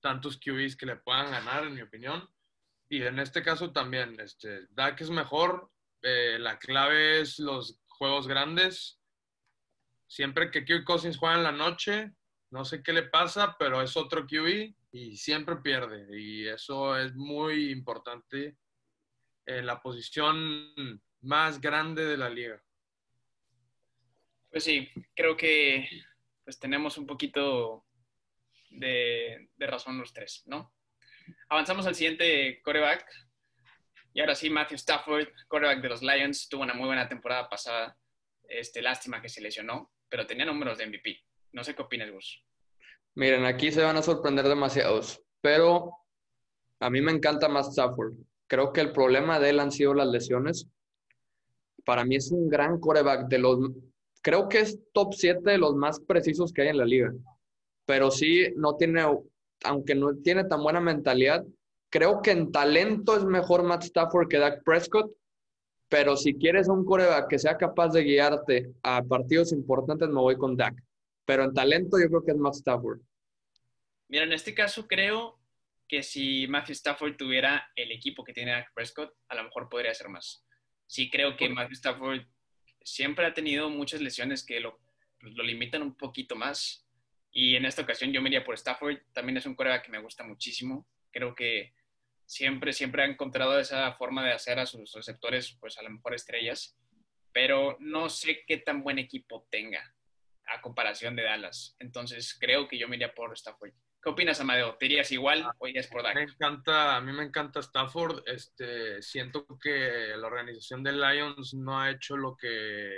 tantos 0.00 0.38
QBs 0.38 0.76
que 0.76 0.86
le 0.86 0.96
puedan 0.96 1.30
ganar, 1.30 1.66
en 1.66 1.74
mi 1.74 1.82
opinión. 1.82 2.26
Y 2.88 3.02
en 3.02 3.18
este 3.18 3.42
caso 3.42 3.70
también, 3.70 4.18
este, 4.18 4.66
Dak 4.70 5.00
es 5.02 5.10
mejor. 5.10 5.70
Eh, 6.06 6.38
la 6.38 6.58
clave 6.58 7.22
es 7.22 7.38
los 7.38 7.80
juegos 7.88 8.28
grandes. 8.28 9.00
Siempre 10.06 10.50
que 10.50 10.64
Kirk 10.64 10.84
Cousins 10.84 11.16
juega 11.16 11.36
en 11.36 11.42
la 11.42 11.52
noche, 11.52 12.12
no 12.50 12.64
sé 12.64 12.82
qué 12.82 12.92
le 12.92 13.04
pasa, 13.04 13.56
pero 13.58 13.80
es 13.80 13.96
otro 13.96 14.26
QB 14.26 14.74
y 14.92 15.16
siempre 15.16 15.56
pierde. 15.56 16.06
Y 16.20 16.46
eso 16.46 16.96
es 16.96 17.14
muy 17.14 17.70
importante 17.70 18.58
en 19.46 19.66
la 19.66 19.80
posición 19.80 21.00
más 21.22 21.60
grande 21.60 22.04
de 22.04 22.16
la 22.18 22.28
liga. 22.28 22.62
Pues 24.50 24.62
sí, 24.62 24.90
creo 25.16 25.36
que 25.36 25.88
pues 26.44 26.58
tenemos 26.58 26.98
un 26.98 27.06
poquito 27.06 27.86
de, 28.70 29.48
razón 29.58 29.98
los 29.98 30.12
tres, 30.12 30.42
¿no? 30.46 30.74
Avanzamos 31.48 31.86
al 31.86 31.94
siguiente 31.94 32.60
coreback. 32.62 33.06
Y 34.14 34.20
ahora 34.20 34.34
sí, 34.34 34.48
Matthew 34.48 34.76
Stafford, 34.76 35.28
coreback 35.48 35.82
de 35.82 35.88
los 35.88 36.02
Lions, 36.02 36.48
tuvo 36.48 36.62
una 36.62 36.72
muy 36.72 36.86
buena 36.86 37.08
temporada 37.08 37.48
pasada. 37.48 37.96
Este, 38.48 38.80
lástima 38.80 39.20
que 39.20 39.28
se 39.28 39.40
lesionó, 39.40 39.90
pero 40.08 40.26
tenía 40.26 40.46
números 40.46 40.78
de 40.78 40.86
MVP. 40.86 41.20
No 41.52 41.64
sé 41.64 41.74
qué 41.74 41.82
opinas, 41.82 42.10
Gus. 42.10 42.42
Miren, 43.16 43.44
aquí 43.44 43.72
se 43.72 43.82
van 43.82 43.96
a 43.96 44.02
sorprender 44.02 44.48
demasiados, 44.48 45.20
pero 45.40 45.92
a 46.80 46.90
mí 46.90 47.00
me 47.00 47.12
encanta 47.12 47.48
más 47.48 47.68
Stafford. 47.68 48.14
Creo 48.46 48.72
que 48.72 48.80
el 48.80 48.92
problema 48.92 49.40
de 49.40 49.50
él 49.50 49.60
han 49.60 49.72
sido 49.72 49.94
las 49.94 50.08
lesiones. 50.08 50.68
Para 51.84 52.04
mí 52.04 52.16
es 52.16 52.30
un 52.30 52.48
gran 52.48 52.78
coreback 52.78 53.26
de 53.28 53.38
los 53.38 53.58
creo 54.24 54.48
que 54.48 54.60
es 54.60 54.80
top 54.92 55.12
7 55.12 55.50
de 55.50 55.58
los 55.58 55.74
más 55.74 56.00
precisos 56.00 56.52
que 56.52 56.62
hay 56.62 56.68
en 56.68 56.78
la 56.78 56.86
liga. 56.86 57.12
Pero 57.84 58.10
sí, 58.10 58.46
no 58.56 58.74
tiene, 58.74 59.04
aunque 59.64 59.94
no 59.94 60.16
tiene 60.16 60.44
tan 60.44 60.62
buena 60.62 60.80
mentalidad, 60.80 61.44
creo 61.94 62.20
que 62.22 62.32
en 62.32 62.50
talento 62.50 63.16
es 63.16 63.24
mejor 63.24 63.62
Matt 63.62 63.84
Stafford 63.84 64.26
que 64.26 64.38
Dak 64.38 64.64
Prescott. 64.64 65.12
Pero 65.88 66.16
si 66.16 66.34
quieres 66.34 66.68
un 66.68 66.84
coreback 66.84 67.28
que 67.28 67.38
sea 67.38 67.56
capaz 67.56 67.90
de 67.90 68.02
guiarte 68.02 68.72
a 68.82 69.00
partidos 69.04 69.52
importantes, 69.52 70.08
me 70.08 70.20
voy 70.20 70.36
con 70.36 70.56
Dak. 70.56 70.74
Pero 71.24 71.44
en 71.44 71.54
talento 71.54 71.96
yo 72.00 72.08
creo 72.08 72.24
que 72.24 72.32
es 72.32 72.36
Matt 72.36 72.54
Stafford. 72.54 73.00
Mira, 74.08 74.24
en 74.24 74.32
este 74.32 74.56
caso 74.56 74.88
creo 74.88 75.38
que 75.86 76.02
si 76.02 76.48
Matthew 76.48 76.72
Stafford 76.72 77.16
tuviera 77.16 77.70
el 77.76 77.92
equipo 77.92 78.24
que 78.24 78.32
tiene 78.32 78.50
Dak 78.50 78.74
Prescott, 78.74 79.14
a 79.28 79.36
lo 79.36 79.44
mejor 79.44 79.68
podría 79.68 79.94
ser 79.94 80.08
más. 80.08 80.44
Sí 80.88 81.08
creo 81.08 81.36
que 81.36 81.48
Matthew 81.48 81.74
Stafford 81.74 82.22
siempre 82.82 83.24
ha 83.24 83.34
tenido 83.34 83.70
muchas 83.70 84.00
lesiones 84.00 84.44
que 84.44 84.58
lo, 84.58 84.80
pues, 85.20 85.32
lo 85.34 85.44
limitan 85.44 85.80
un 85.82 85.96
poquito 85.96 86.34
más. 86.34 86.88
Y 87.30 87.54
en 87.54 87.66
esta 87.66 87.82
ocasión 87.82 88.12
yo 88.12 88.20
me 88.20 88.30
iría 88.30 88.44
por 88.44 88.56
Stafford. 88.56 88.96
También 89.12 89.36
es 89.36 89.46
un 89.46 89.54
coreback 89.54 89.84
que 89.84 89.92
me 89.92 90.02
gusta 90.02 90.24
muchísimo. 90.24 90.88
Creo 91.12 91.36
que 91.36 91.72
siempre, 92.26 92.72
siempre 92.72 93.02
ha 93.02 93.06
encontrado 93.06 93.58
esa 93.58 93.92
forma 93.94 94.24
de 94.24 94.32
hacer 94.32 94.58
a 94.58 94.66
sus 94.66 94.92
receptores, 94.92 95.56
pues 95.60 95.78
a 95.78 95.82
lo 95.82 95.90
mejor 95.90 96.14
estrellas. 96.14 96.76
Pero 97.32 97.76
no 97.80 98.08
sé 98.08 98.44
qué 98.46 98.58
tan 98.58 98.82
buen 98.82 98.98
equipo 98.98 99.46
tenga 99.50 99.94
a 100.46 100.60
comparación 100.60 101.16
de 101.16 101.24
Dallas. 101.24 101.74
Entonces 101.78 102.36
creo 102.38 102.68
que 102.68 102.78
yo 102.78 102.88
me 102.88 102.96
iría 102.96 103.14
por 103.14 103.32
Stafford. 103.32 103.72
¿Qué 104.02 104.10
opinas, 104.10 104.38
Amadeo? 104.38 104.76
¿Te 104.76 104.84
irías 104.84 105.10
igual 105.12 105.42
ah, 105.44 105.54
o 105.58 105.66
irías 105.66 105.86
por 105.86 106.02
Dak? 106.02 106.14
Me 106.14 106.24
encanta, 106.24 106.96
a 106.96 107.00
mí 107.00 107.10
me 107.12 107.24
encanta 107.24 107.60
Stafford. 107.60 108.22
Este, 108.26 109.00
siento 109.00 109.46
que 109.58 110.14
la 110.14 110.26
organización 110.26 110.82
de 110.82 110.92
Lions 110.92 111.54
no 111.54 111.80
ha 111.80 111.90
hecho 111.90 112.16
lo 112.16 112.36
que 112.36 112.92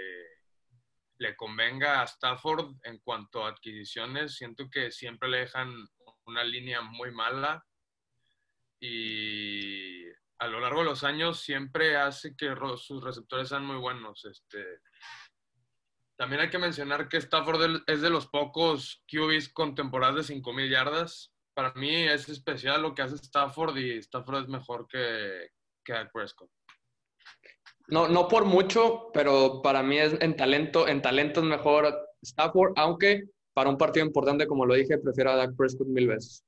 le 1.19 1.37
convenga 1.37 2.03
a 2.03 2.05
Stafford 2.07 2.75
en 2.83 2.99
cuanto 2.99 3.45
a 3.45 3.51
adquisiciones. 3.51 4.35
Siento 4.35 4.69
que 4.69 4.91
siempre 4.91 5.29
le 5.29 5.39
dejan 5.39 5.73
una 6.27 6.43
línea 6.43 6.81
muy 6.83 7.13
mala 7.13 7.65
y 8.87 10.05
a 10.39 10.47
lo 10.47 10.61
largo 10.61 10.81
de 10.81 10.87
los 10.87 11.05
años 11.05 11.41
siempre 11.41 11.97
hace 11.97 12.37
que 12.37 12.55
sus 12.77 13.03
receptores 13.03 13.49
sean 13.49 13.65
muy 13.65 13.77
buenos. 13.77 14.25
Este, 14.25 14.65
también 16.17 16.43
hay 16.43 16.51
que 16.51 16.59
mencionar 16.59 17.09
que 17.09 17.17
Stafford 17.17 17.83
es 17.87 18.01
de 18.01 18.11
los 18.11 18.27
pocos 18.27 19.03
QBs 19.11 19.49
con 19.51 19.75
temporadas 19.75 20.29
de 20.29 20.35
5.000 20.35 20.71
yardas. 20.71 21.33
Para 21.55 21.73
mí 21.75 21.95
es 21.95 22.29
especial 22.29 22.83
lo 22.83 22.95
que 22.95 23.03
hace 23.03 23.17
Stafford 23.17 23.77
y 23.79 23.99
Stafford 23.99 24.43
es 24.43 24.49
mejor 24.49 24.87
que, 24.87 25.51
que 25.85 25.95
Prescott. 26.13 26.51
No, 27.89 28.09
no 28.09 28.29
por 28.29 28.45
mucho, 28.45 29.11
pero 29.15 29.63
para 29.63 29.83
mí 29.83 29.99
es 29.99 30.21
en 30.21 30.37
talento, 30.37 30.89
en 30.89 31.01
talento 31.01 31.41
es 31.41 31.47
mejor 31.47 31.95
Stafford, 32.21 32.73
aunque 32.77 33.25
para 33.55 33.71
un 33.71 33.79
partido 33.79 34.05
importante, 34.05 34.47
como 34.47 34.67
lo 34.67 34.75
dije, 34.75 34.99
prefiero 34.99 35.31
a 35.31 35.37
Dak 35.37 35.57
Prescott 35.57 35.87
mil 35.87 36.09
veces. 36.09 36.45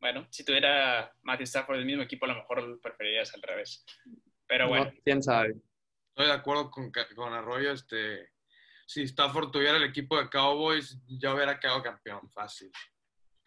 Bueno, 0.00 0.26
si 0.30 0.44
tuviera 0.44 1.14
Matthew 1.22 1.44
Stafford 1.44 1.76
del 1.76 1.86
mismo 1.86 2.02
equipo, 2.02 2.24
a 2.24 2.28
lo 2.28 2.36
mejor 2.36 2.62
lo 2.62 2.80
preferirías 2.80 3.34
al 3.34 3.42
revés. 3.42 3.84
Pero 4.46 4.68
bueno. 4.68 4.90
¿Quién 5.04 5.22
sabe? 5.22 5.56
Estoy 6.08 6.26
de 6.26 6.32
acuerdo 6.32 6.70
con, 6.70 6.90
con 7.14 7.32
Arroyo. 7.32 7.72
Este, 7.72 8.30
si 8.86 9.02
Stafford 9.02 9.50
tuviera 9.50 9.76
el 9.76 9.84
equipo 9.84 10.18
de 10.18 10.28
Cowboys, 10.28 10.98
ya 11.06 11.34
hubiera 11.34 11.60
quedado 11.60 11.82
campeón, 11.82 12.28
fácil. 12.30 12.70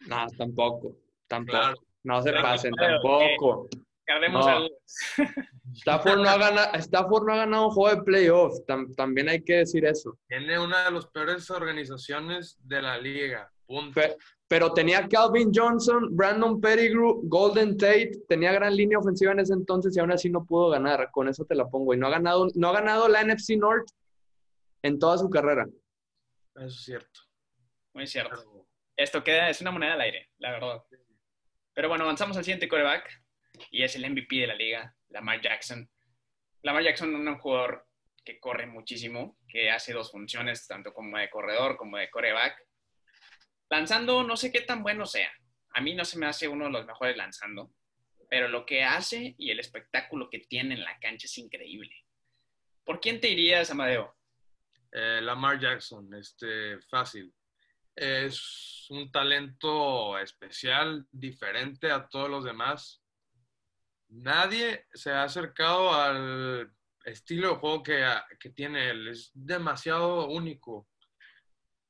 No, 0.06 0.26
tampoco. 0.38 0.96
Tampoco. 1.26 1.84
No 2.04 2.22
se 2.22 2.32
pasen, 2.32 2.72
tampoco. 2.74 3.68
No. 4.30 4.68
Stafford, 5.74 6.20
no 6.20 6.28
ha 6.28 6.36
ganado, 6.36 6.74
Stafford 6.74 7.26
no 7.26 7.32
ha 7.32 7.36
ganado 7.36 7.68
un 7.68 7.72
juego 7.72 7.96
de 7.96 8.02
playoffs. 8.02 8.62
también 8.96 9.28
hay 9.28 9.42
que 9.42 9.56
decir 9.56 9.84
eso. 9.86 10.18
Tiene 10.28 10.58
una 10.58 10.84
de 10.84 10.90
las 10.90 11.06
peores 11.06 11.50
organizaciones 11.50 12.56
de 12.62 12.82
la 12.82 12.98
liga. 12.98 13.50
Punto 13.66 13.92
pero 13.94 14.14
tenía 14.74 15.08
Calvin 15.08 15.50
Johnson, 15.52 16.14
Brandon 16.14 16.60
Pettigrew, 16.60 17.22
Golden 17.24 17.76
Tate, 17.76 18.12
tenía 18.28 18.52
gran 18.52 18.76
línea 18.76 18.98
ofensiva 18.98 19.32
en 19.32 19.40
ese 19.40 19.54
entonces 19.54 19.96
y 19.96 20.00
aún 20.00 20.12
así 20.12 20.30
no 20.30 20.44
pudo 20.44 20.70
ganar. 20.70 21.10
Con 21.10 21.28
eso 21.28 21.44
te 21.44 21.54
la 21.54 21.66
pongo. 21.66 21.94
Y 21.94 21.96
no 21.96 22.06
ha 22.06 22.10
ganado, 22.10 22.48
no 22.54 22.68
ha 22.68 22.72
ganado 22.72 23.08
la 23.08 23.24
NFC 23.24 23.56
North 23.56 23.88
en 24.82 24.98
toda 24.98 25.18
su 25.18 25.28
carrera. 25.30 25.66
Eso 26.56 26.66
es 26.66 26.84
cierto. 26.84 27.20
Muy 27.94 28.06
cierto. 28.06 28.66
Esto 28.96 29.24
queda, 29.24 29.48
es 29.48 29.60
una 29.60 29.70
moneda 29.72 29.94
al 29.94 30.00
aire, 30.02 30.30
la 30.38 30.52
verdad. 30.52 30.82
Pero 31.72 31.88
bueno, 31.88 32.04
avanzamos 32.04 32.36
al 32.36 32.44
siguiente 32.44 32.68
coreback 32.68 33.10
y 33.70 33.82
es 33.82 33.96
el 33.96 34.08
MVP 34.08 34.36
de 34.36 34.46
la 34.46 34.54
liga, 34.54 34.94
Lamar 35.08 35.40
Jackson. 35.40 35.88
Lamar 36.62 36.84
Jackson 36.84 37.12
es 37.12 37.26
un 37.26 37.38
jugador 37.38 37.86
que 38.24 38.38
corre 38.38 38.66
muchísimo, 38.66 39.36
que 39.48 39.70
hace 39.70 39.92
dos 39.92 40.12
funciones, 40.12 40.66
tanto 40.66 40.92
como 40.92 41.18
de 41.18 41.28
corredor 41.28 41.76
como 41.76 41.96
de 41.96 42.08
coreback 42.08 42.56
Lanzando, 43.74 44.22
no 44.22 44.36
sé 44.36 44.52
qué 44.52 44.60
tan 44.60 44.84
bueno 44.84 45.04
sea. 45.04 45.32
A 45.70 45.80
mí 45.80 45.94
no 45.94 46.04
se 46.04 46.16
me 46.16 46.26
hace 46.26 46.46
uno 46.46 46.66
de 46.66 46.70
los 46.70 46.86
mejores 46.86 47.16
lanzando, 47.16 47.74
pero 48.30 48.46
lo 48.46 48.64
que 48.64 48.84
hace 48.84 49.34
y 49.36 49.50
el 49.50 49.58
espectáculo 49.58 50.30
que 50.30 50.38
tiene 50.38 50.76
en 50.76 50.84
la 50.84 50.96
cancha 51.00 51.26
es 51.26 51.36
increíble. 51.38 51.92
¿Por 52.84 53.00
quién 53.00 53.20
te 53.20 53.30
irías, 53.30 53.72
Amadeo? 53.72 54.16
Eh, 54.92 55.18
Lamar 55.20 55.58
Jackson, 55.58 56.14
este, 56.14 56.80
fácil. 56.82 57.34
Es 57.96 58.86
un 58.90 59.10
talento 59.10 60.20
especial, 60.20 61.08
diferente 61.10 61.90
a 61.90 62.06
todos 62.06 62.30
los 62.30 62.44
demás. 62.44 63.02
Nadie 64.08 64.86
se 64.92 65.10
ha 65.10 65.24
acercado 65.24 65.92
al 65.92 66.72
estilo 67.04 67.48
de 67.48 67.56
juego 67.56 67.82
que, 67.82 68.06
que 68.38 68.50
tiene 68.50 68.90
él. 68.90 69.08
Es 69.08 69.32
demasiado 69.34 70.28
único 70.28 70.86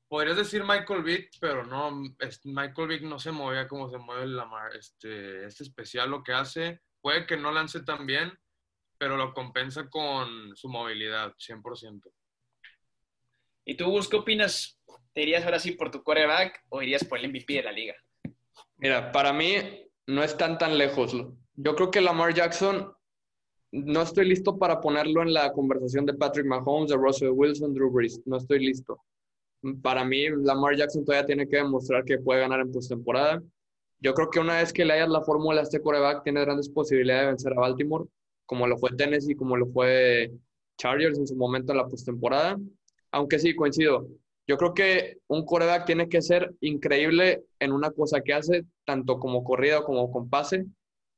podrías 0.09 0.37
decir 0.37 0.62
Michael 0.62 1.03
Vick, 1.03 1.31
pero 1.40 1.64
no, 1.64 1.90
Michael 2.45 2.88
Vick 2.88 3.03
no 3.03 3.19
se 3.19 3.33
movía 3.33 3.67
como 3.67 3.90
se 3.90 3.99
mueve 3.99 4.27
la 4.27 4.49
este, 4.79 5.47
este 5.47 5.64
especial 5.64 6.11
lo 6.11 6.23
que 6.23 6.33
hace, 6.33 6.81
puede 7.01 7.27
que 7.27 7.37
no 7.37 7.53
lance 7.53 7.83
tan 7.83 8.07
bien, 8.07 8.33
pero 8.99 9.17
lo 9.17 9.35
compensa 9.35 9.88
con 9.88 10.57
su 10.57 10.69
movilidad, 10.69 11.35
100%. 11.37 12.12
¿Y 13.67 13.77
tú, 13.77 13.87
Gus, 13.87 14.09
qué 14.09 14.17
opinas? 14.17 14.81
¿Te 15.12 15.23
irías 15.23 15.45
ahora 15.45 15.59
sí 15.59 15.73
por 15.73 15.90
tu 15.90 16.03
coreback 16.03 16.64
o 16.69 16.83
irías 16.83 17.05
por 17.05 17.19
el 17.19 17.29
MVP 17.29 17.55
de 17.55 17.62
la 17.62 17.73
liga? 17.73 17.95
Mira, 18.77 19.12
para 19.12 19.33
mí 19.33 19.57
no 20.07 20.23
están 20.23 20.59
tan 20.59 20.77
lejos. 20.77 21.14
Yo 21.55 21.75
creo 21.75 21.90
que 21.90 22.01
Lamar 22.01 22.35
Jackson 22.35 22.93
no 23.73 24.03
estoy 24.03 24.29
listo 24.29 24.59
para 24.59 24.81
ponerlo 24.81 25.23
en 25.23 25.33
la 25.33 25.53
conversación 25.53 26.07
de 26.07 26.14
Patrick 26.14 26.47
Mahomes, 26.47 26.90
de 26.90 26.97
Russell 26.97 27.31
Wilson, 27.31 27.75
Drew 27.75 27.90
Brees. 27.90 28.21
No 28.27 28.37
estoy 28.37 28.64
listo. 28.64 29.03
Para 29.83 30.05
mí, 30.05 30.27
Lamar 30.29 30.77
Jackson 30.77 31.05
todavía 31.05 31.27
tiene 31.27 31.48
que 31.48 31.57
demostrar 31.57 32.05
que 32.05 32.18
puede 32.18 32.40
ganar 32.40 32.61
en 32.61 32.72
postemporada. 32.72 33.42
Yo 34.00 34.14
creo 34.14 34.31
que 34.31 34.40
una 34.40 34.59
vez 34.59 34.72
que 34.72 34.85
le 34.85 34.94
hayas 34.94 35.09
la 35.09 35.22
fórmula 35.22 35.61
a 35.61 35.64
este 35.64 35.81
coreback, 35.81 36.22
tiene 36.24 36.40
grandes 36.42 36.68
posibilidades 36.68 37.22
de 37.22 37.27
vencer 37.29 37.53
a 37.53 37.61
Baltimore, 37.61 38.05
como 38.46 38.66
lo 38.66 38.77
fue 38.77 38.90
Tennessee, 38.90 39.35
como 39.35 39.57
lo 39.57 39.66
fue 39.66 40.31
Chargers 40.77 41.18
en 41.18 41.27
su 41.27 41.37
momento 41.37 41.72
en 41.72 41.79
la 41.79 41.88
postemporada. 41.88 42.59
Aunque 43.12 43.38
sí, 43.38 43.55
coincido. 43.55 44.07
Yo 44.46 44.59
creo 44.59 44.74
que 44.74 45.18
un 45.29 45.46
coreback 45.46 45.87
tiene 45.87 46.09
que 46.09 46.20
ser 46.20 46.53
increíble 46.61 47.44
en 47.61 47.72
una 47.72 47.90
cosa 47.90 48.20
que 48.20 48.35
hace, 48.35 48.64
tanto 48.85 49.18
como 49.18 49.42
corrida 49.42 49.83
como 49.83 50.11
con 50.12 50.29
pase. 50.29 50.66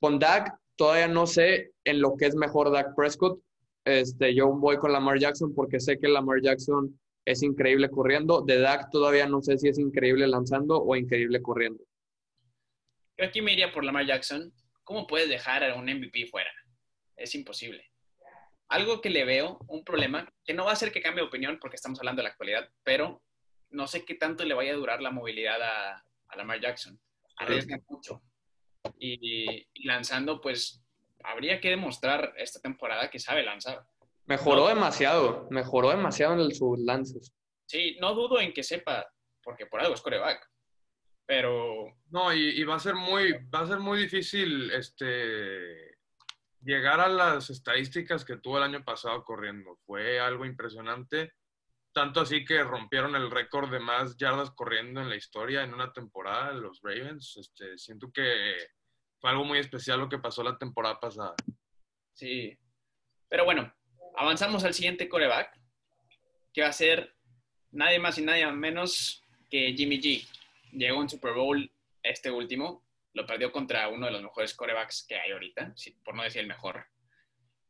Con 0.00 0.18
Dak, 0.18 0.54
todavía 0.76 1.09
no 1.09 1.26
sé 1.26 1.72
en 1.85 2.00
lo 2.00 2.16
que 2.16 2.26
es 2.26 2.37
mejor 2.37 2.70
Dak 2.70 2.94
Prescott. 2.94 3.40
Este, 3.85 4.35
yo 4.35 4.48
voy 4.52 4.76
con 4.76 4.92
Lamar 4.92 5.18
Jackson 5.18 5.54
porque 5.54 5.80
sé 5.80 5.98
que 5.98 6.09
Lamar 6.09 6.40
Jackson 6.40 6.96
es 7.26 7.42
increíble 7.42 7.90
corriendo. 7.90 8.40
De 8.40 8.58
Dak 8.58 8.90
todavía 8.90 9.26
no 9.26 9.42
sé 9.42 9.58
si 9.58 9.68
es 9.68 9.78
increíble 9.78 10.26
lanzando 10.26 10.80
o 10.80 10.96
increíble 10.96 11.42
corriendo. 11.42 11.84
Yo 13.18 13.26
aquí 13.26 13.42
me 13.42 13.52
iría 13.52 13.72
por 13.72 13.84
Lamar 13.84 14.06
Jackson. 14.06 14.52
¿Cómo 14.84 15.06
puedes 15.06 15.28
dejar 15.28 15.64
a 15.64 15.74
un 15.74 15.86
MVP 15.86 16.26
fuera? 16.26 16.50
Es 17.16 17.34
imposible. 17.34 17.84
Algo 18.68 19.00
que 19.00 19.10
le 19.10 19.24
veo, 19.24 19.58
un 19.68 19.84
problema, 19.84 20.32
que 20.44 20.54
no 20.54 20.64
va 20.64 20.72
a 20.72 20.76
ser 20.76 20.92
que 20.92 21.00
cambie 21.00 21.22
de 21.22 21.28
opinión 21.28 21.58
porque 21.60 21.76
estamos 21.76 21.98
hablando 21.98 22.20
de 22.20 22.24
la 22.24 22.30
actualidad, 22.30 22.70
pero 22.84 23.22
no 23.70 23.86
sé 23.88 24.04
qué 24.04 24.14
tanto 24.14 24.44
le 24.44 24.54
vaya 24.54 24.72
a 24.72 24.76
durar 24.76 25.02
la 25.02 25.10
movilidad 25.10 25.60
a, 25.62 26.02
Lamar 26.36 26.60
Jackson. 26.60 27.00
Arriesga 27.38 27.78
mucho. 27.88 28.22
Y, 28.98 29.66
lanzando, 29.86 30.40
pues 30.40 30.84
habría 31.24 31.60
que 31.60 31.70
demostrar 31.70 32.34
esta 32.36 32.60
temporada 32.60 33.08
que 33.08 33.18
sabe 33.18 33.42
lanzar. 33.42 33.86
Mejoró 34.26 34.68
demasiado, 34.68 35.46
mejoró 35.50 35.90
demasiado 35.90 36.34
en 36.34 36.54
sus 36.54 36.78
lances. 36.80 37.32
Sí, 37.66 37.96
no 38.00 38.14
dudo 38.14 38.40
en 38.40 38.52
que 38.52 38.62
sepa, 38.62 39.06
porque 39.42 39.66
por 39.66 39.80
algo 39.80 39.94
es 39.94 40.00
coreback. 40.00 40.48
Pero. 41.26 41.96
No, 42.10 42.32
y, 42.32 42.62
va 42.64 42.76
a 42.76 42.80
ser 42.80 42.94
muy, 42.94 43.32
va 43.54 43.60
a 43.60 43.66
ser 43.66 43.78
muy 43.78 44.00
difícil 44.00 44.70
este 44.70 45.96
llegar 46.62 46.98
a 46.98 47.08
las 47.08 47.50
estadísticas 47.50 48.24
que 48.24 48.38
tuvo 48.38 48.58
el 48.58 48.64
año 48.64 48.84
pasado 48.84 49.22
corriendo. 49.24 49.76
Fue 49.86 50.18
algo 50.18 50.44
impresionante. 50.44 51.34
Tanto 51.92 52.20
así 52.20 52.44
que 52.44 52.62
rompieron 52.62 53.14
el 53.14 53.30
récord 53.30 53.70
de 53.70 53.80
más 53.80 54.16
yardas 54.16 54.50
corriendo 54.50 55.00
en 55.00 55.08
la 55.08 55.16
historia 55.16 55.62
en 55.62 55.72
una 55.72 55.92
temporada, 55.92 56.52
los 56.52 56.80
Ravens. 56.82 57.36
Este, 57.36 57.78
siento 57.78 58.10
que 58.12 58.56
fue 59.20 59.30
algo 59.30 59.44
muy 59.44 59.58
especial 59.58 60.00
lo 60.00 60.08
que 60.08 60.18
pasó 60.18 60.42
la 60.42 60.58
temporada 60.58 60.98
pasada. 61.00 61.34
Sí. 62.12 62.56
Pero 63.28 63.44
bueno, 63.44 63.72
avanzamos 64.16 64.64
al 64.64 64.74
siguiente 64.74 65.09
coreback, 65.09 65.59
que 66.52 66.62
va 66.62 66.68
a 66.68 66.72
ser 66.72 67.14
nadie 67.70 67.98
más 67.98 68.18
y 68.18 68.22
nadie 68.22 68.46
menos 68.52 69.22
que 69.50 69.74
Jimmy 69.76 70.00
G 70.00 70.26
llegó 70.72 71.02
en 71.02 71.09
Super 71.09 71.35
Bowl 71.35 71.70
este 72.02 72.31
último, 72.31 72.85
lo 73.12 73.26
perdió 73.26 73.52
contra 73.52 73.88
uno 73.88 74.07
de 74.07 74.12
los 74.12 74.22
mejores 74.22 74.55
corebacks 74.55 75.07
que 75.09 75.16
hay 75.16 75.33
ahorita, 75.33 75.74
por 76.05 76.14
no 76.14 76.22
decir 76.22 76.40
el 76.40 76.48
mejor. 76.48 76.87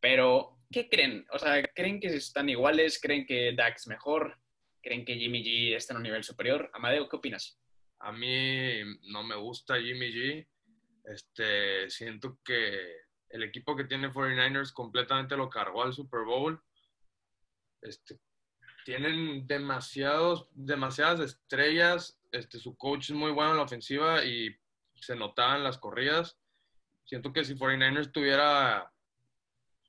Pero, 0.01 0.59
¿qué 0.71 0.89
creen? 0.89 1.27
O 1.31 1.39
sea, 1.39 1.63
¿creen 1.75 2.01
que 2.01 2.09
están 2.09 2.49
iguales? 2.49 3.01
¿Creen 3.01 3.27
que 3.27 3.53
Dax 3.53 3.87
mejor? 3.87 4.39
¿Creen 4.83 5.05
que 5.05 5.17
Jimmy 5.17 5.43
G 5.43 5.75
está 5.75 5.95
en 5.95 5.99
un 5.99 6.03
nivel 6.05 6.23
superior? 6.23 6.71
Amadeo, 6.75 7.09
¿qué 7.09 7.17
opinas? 7.17 7.59
A 7.99 8.13
mí 8.13 8.83
no 9.11 9.25
me 9.25 9.37
gusta 9.37 9.81
Jimmy 9.81 10.13
G. 10.13 10.47
Este, 11.05 11.89
siento 11.91 12.39
que 12.45 13.06
el 13.31 13.43
equipo 13.43 13.77
que 13.77 13.85
tiene 13.85 14.11
49ers 14.11 14.73
completamente 14.73 15.37
lo 15.37 15.49
cargó 15.51 15.83
al 15.83 15.93
Super 15.93 16.25
Bowl. 16.25 16.63
Este, 17.83 18.19
tienen 18.85 19.47
demasiados, 19.47 20.49
demasiadas 20.53 21.21
estrellas 21.21 22.21
este, 22.37 22.59
su 22.59 22.77
coach 22.77 23.11
es 23.11 23.17
muy 23.17 23.33
bueno 23.33 23.53
en 23.53 23.57
la 23.57 23.63
ofensiva 23.63 24.25
y 24.25 24.55
se 24.95 25.17
notaban 25.17 25.65
las 25.65 25.79
corridas. 25.79 26.39
Siento 27.05 27.33
que 27.33 27.45
si 27.45 27.55
49ers 27.55 28.13
tuviera, 28.13 28.93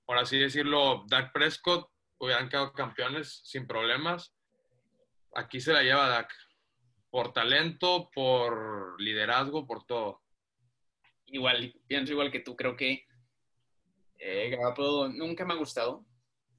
por 0.05 0.17
así 0.17 0.37
decirlo, 0.37 1.05
Dak 1.07 1.33
Prescott, 1.33 1.89
hubieran 2.19 2.49
quedado 2.49 2.71
campeones 2.73 3.41
sin 3.43 3.67
problemas. 3.67 4.33
Aquí 5.35 5.59
se 5.59 5.73
la 5.73 5.83
lleva 5.83 6.07
Dak. 6.07 6.33
Por 7.09 7.33
talento, 7.33 8.09
por 8.13 9.01
liderazgo, 9.01 9.65
por 9.65 9.85
todo. 9.85 10.21
Igual, 11.25 11.73
pienso 11.87 12.13
igual 12.13 12.31
que 12.31 12.39
tú. 12.39 12.55
Creo 12.55 12.75
que 12.75 13.05
eh, 14.19 14.57
nunca 15.13 15.45
me 15.45 15.53
ha 15.53 15.57
gustado. 15.57 16.05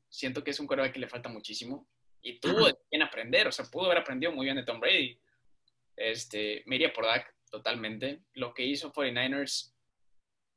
Siento 0.08 0.42
que 0.42 0.50
es 0.52 0.60
un 0.60 0.66
coreback 0.66 0.92
que 0.92 1.00
le 1.00 1.08
falta 1.08 1.28
muchísimo. 1.28 1.88
Y 2.22 2.40
tuvo 2.40 2.66
que 2.66 3.02
aprender. 3.02 3.46
O 3.46 3.52
sea, 3.52 3.64
pudo 3.66 3.86
haber 3.86 3.98
aprendido 3.98 4.32
muy 4.32 4.44
bien 4.44 4.56
de 4.56 4.64
Tom 4.64 4.80
Brady 4.80 5.18
este, 5.98 6.62
me 6.66 6.76
iría 6.76 6.92
por 6.92 7.04
Dak 7.04 7.34
totalmente. 7.50 8.22
Lo 8.34 8.54
que 8.54 8.64
hizo 8.64 8.92
49ers, 8.92 9.74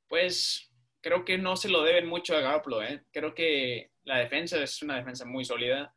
pues 0.07 0.71
creo 1.01 1.25
que 1.25 1.37
no 1.37 1.55
se 1.55 1.69
lo 1.69 1.83
deben 1.83 2.07
mucho 2.07 2.35
a 2.35 2.41
Garoppolo. 2.41 2.83
¿eh? 2.83 3.03
Creo 3.11 3.33
que 3.33 3.91
la 4.03 4.19
defensa 4.19 4.61
es 4.61 4.81
una 4.81 4.97
defensa 4.97 5.25
muy 5.25 5.43
sólida. 5.43 5.95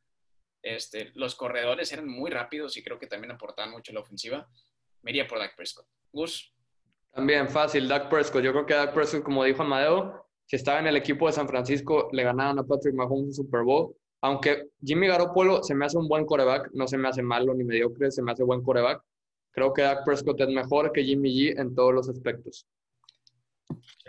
Este, 0.62 1.10
los 1.14 1.34
corredores 1.34 1.92
eran 1.92 2.08
muy 2.08 2.30
rápidos 2.30 2.76
y 2.76 2.82
creo 2.82 2.98
que 2.98 3.06
también 3.06 3.32
aportaban 3.32 3.70
mucho 3.70 3.92
a 3.92 3.94
la 3.94 4.00
ofensiva. 4.00 4.48
Me 5.02 5.10
iría 5.10 5.26
por 5.26 5.38
Dak 5.38 5.54
Prescott. 5.56 5.86
Gus. 6.10 6.52
También 7.12 7.48
fácil, 7.48 7.86
Dak 7.86 8.08
Prescott. 8.08 8.42
Yo 8.42 8.52
creo 8.52 8.66
que 8.66 8.74
Dak 8.74 8.94
Prescott, 8.94 9.22
como 9.22 9.44
dijo 9.44 9.62
Amadeo, 9.62 10.23
si 10.46 10.56
estaba 10.56 10.80
en 10.80 10.86
el 10.86 10.96
equipo 10.96 11.26
de 11.26 11.32
San 11.32 11.48
Francisco, 11.48 12.08
le 12.12 12.22
ganaban 12.22 12.58
a 12.58 12.64
Patrick 12.64 12.94
Mahomes 12.94 13.26
en 13.26 13.34
Super 13.34 13.62
Bowl. 13.62 13.94
Aunque 14.20 14.68
Jimmy 14.82 15.06
Garoppolo 15.06 15.62
se 15.62 15.74
me 15.74 15.84
hace 15.84 15.98
un 15.98 16.08
buen 16.08 16.24
coreback, 16.24 16.70
no 16.72 16.86
se 16.86 16.96
me 16.96 17.08
hace 17.08 17.22
malo 17.22 17.54
ni 17.54 17.64
mediocre, 17.64 18.10
se 18.10 18.22
me 18.22 18.32
hace 18.32 18.42
buen 18.42 18.62
coreback. 18.62 19.02
Creo 19.50 19.72
que 19.72 19.82
Dak 19.82 20.04
Prescott 20.04 20.40
es 20.40 20.48
mejor 20.48 20.92
que 20.92 21.04
Jimmy 21.04 21.30
G 21.30 21.60
en 21.60 21.74
todos 21.74 21.94
los 21.94 22.08
aspectos. 22.08 22.66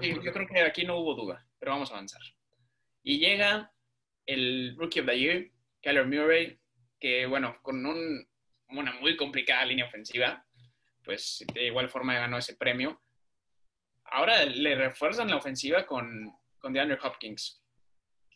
yo 0.02 0.34
creo 0.34 0.48
que 0.48 0.62
aquí 0.62 0.86
no 0.86 1.00
hubo 1.00 1.16
duda, 1.16 1.46
pero 1.60 1.74
vamos 1.74 1.92
a 1.92 1.96
avanzar. 1.96 2.22
Y 3.04 3.20
llega 3.20 3.72
el 4.26 4.76
Rookie 4.78 5.02
of 5.02 5.06
the 5.06 5.20
Year, 5.20 5.52
Kyler 5.82 6.08
Murray, 6.08 6.60
que 7.00 7.26
bueno, 7.28 7.58
con 7.62 7.86
una 7.86 8.94
muy 9.00 9.16
complicada 9.16 9.66
línea 9.66 9.86
ofensiva, 9.86 10.46
pues 11.04 11.46
de 11.54 11.68
igual 11.68 11.90
forma 11.90 12.16
ganó 12.16 12.38
ese 12.38 12.56
premio. 12.56 13.02
Ahora 14.16 14.46
le 14.46 14.76
refuerzan 14.76 15.30
la 15.30 15.36
ofensiva 15.36 15.86
con, 15.86 16.34
con 16.58 16.72
DeAndre 16.72 16.98
Hopkins. 17.04 17.62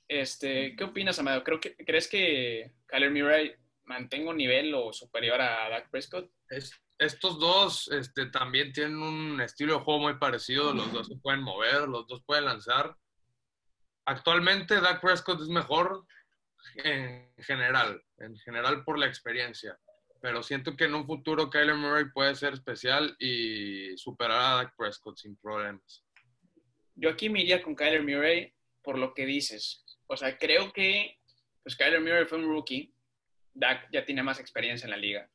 Este, 0.10 0.76
¿Qué 0.76 0.84
opinas, 0.84 1.20
Amado? 1.20 1.42
Creo 1.42 1.62
que, 1.62 1.74
¿Crees 1.78 2.10
que 2.10 2.74
Kyler 2.86 3.12
Murray 3.12 3.56
mantenga 3.86 4.32
un 4.32 4.36
nivel 4.36 4.74
o 4.74 4.92
superior 4.92 5.39
a 5.39 5.70
Dak 5.70 5.89
Prescott? 5.89 6.30
Es, 6.50 6.74
estos 6.98 7.39
dos 7.39 7.88
este, 7.94 8.26
también 8.26 8.74
tienen 8.74 9.02
un 9.02 9.39
estilo 9.39 9.76
de 9.76 9.80
juego 9.80 10.02
muy 10.02 10.15
parecido, 10.15 10.74
los 10.74 10.92
dos 10.92 11.08
se 11.08 11.15
pueden 11.15 11.44
mover, 11.44 11.88
los 11.88 12.06
dos 12.08 12.22
pueden 12.26 12.44
lanzar. 12.44 12.94
Actualmente 14.04 14.82
Dak 14.82 15.00
Prescott 15.00 15.42
es 15.42 15.48
mejor 15.48 16.06
en 16.76 17.32
general, 17.38 18.04
en 18.18 18.36
general 18.39 18.84
por 18.84 19.00
la 19.00 19.06
experiencia, 19.06 19.80
pero 20.22 20.44
siento 20.44 20.76
que 20.76 20.86
en 20.86 20.96
un 20.96 21.06
futuro 21.06 21.50
Kyler 21.50 21.76
Murray 21.76 22.06
puede 22.12 22.36
ser 22.36 22.54
especial 22.54 23.16
y 23.20 23.98
superar 23.98 24.40
a 24.40 24.56
Dak 24.56 24.76
Prescott 24.78 25.18
sin 25.18 25.36
problemas. 25.38 26.04
Yo 26.96 27.10
aquí 27.10 27.30
me 27.30 27.62
con 27.62 27.76
Kyler 27.76 28.04
Murray 28.04 28.54
por 28.84 28.98
lo 28.98 29.14
que 29.14 29.26
dices. 29.26 29.86
O 30.08 30.18
sea, 30.18 30.38
creo 30.38 30.74
que 30.74 31.18
pues 31.64 31.76
Kyler 31.76 32.02
Murray 32.02 32.26
fue 32.26 32.40
un 32.40 32.50
rookie, 32.50 32.94
Dak 33.54 33.90
ya 33.92 34.06
tiene 34.06 34.24
más 34.24 34.40
experiencia 34.40 34.86
en 34.86 34.92
la 34.92 34.98
liga 34.98 35.30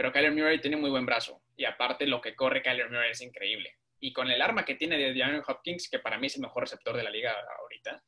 pero 0.00 0.14
Kyler 0.14 0.32
Murray 0.32 0.58
tiene 0.62 0.78
muy 0.78 0.88
buen 0.88 1.04
brazo 1.04 1.42
y 1.58 1.66
aparte 1.66 2.06
lo 2.06 2.22
que 2.22 2.34
corre 2.34 2.62
Kyler 2.62 2.88
Murray 2.88 3.10
es 3.10 3.20
increíble. 3.20 3.76
Y 4.00 4.14
con 4.14 4.30
el 4.30 4.40
arma 4.40 4.64
que 4.64 4.74
tiene 4.74 4.96
de 4.96 5.12
DeAndre 5.12 5.42
Hopkins, 5.46 5.90
que 5.90 5.98
para 5.98 6.16
mí 6.16 6.28
es 6.28 6.36
el 6.36 6.40
mejor 6.40 6.62
receptor 6.62 6.96
de 6.96 7.02
la 7.02 7.10
liga 7.10 7.34
ahorita, 7.60 8.02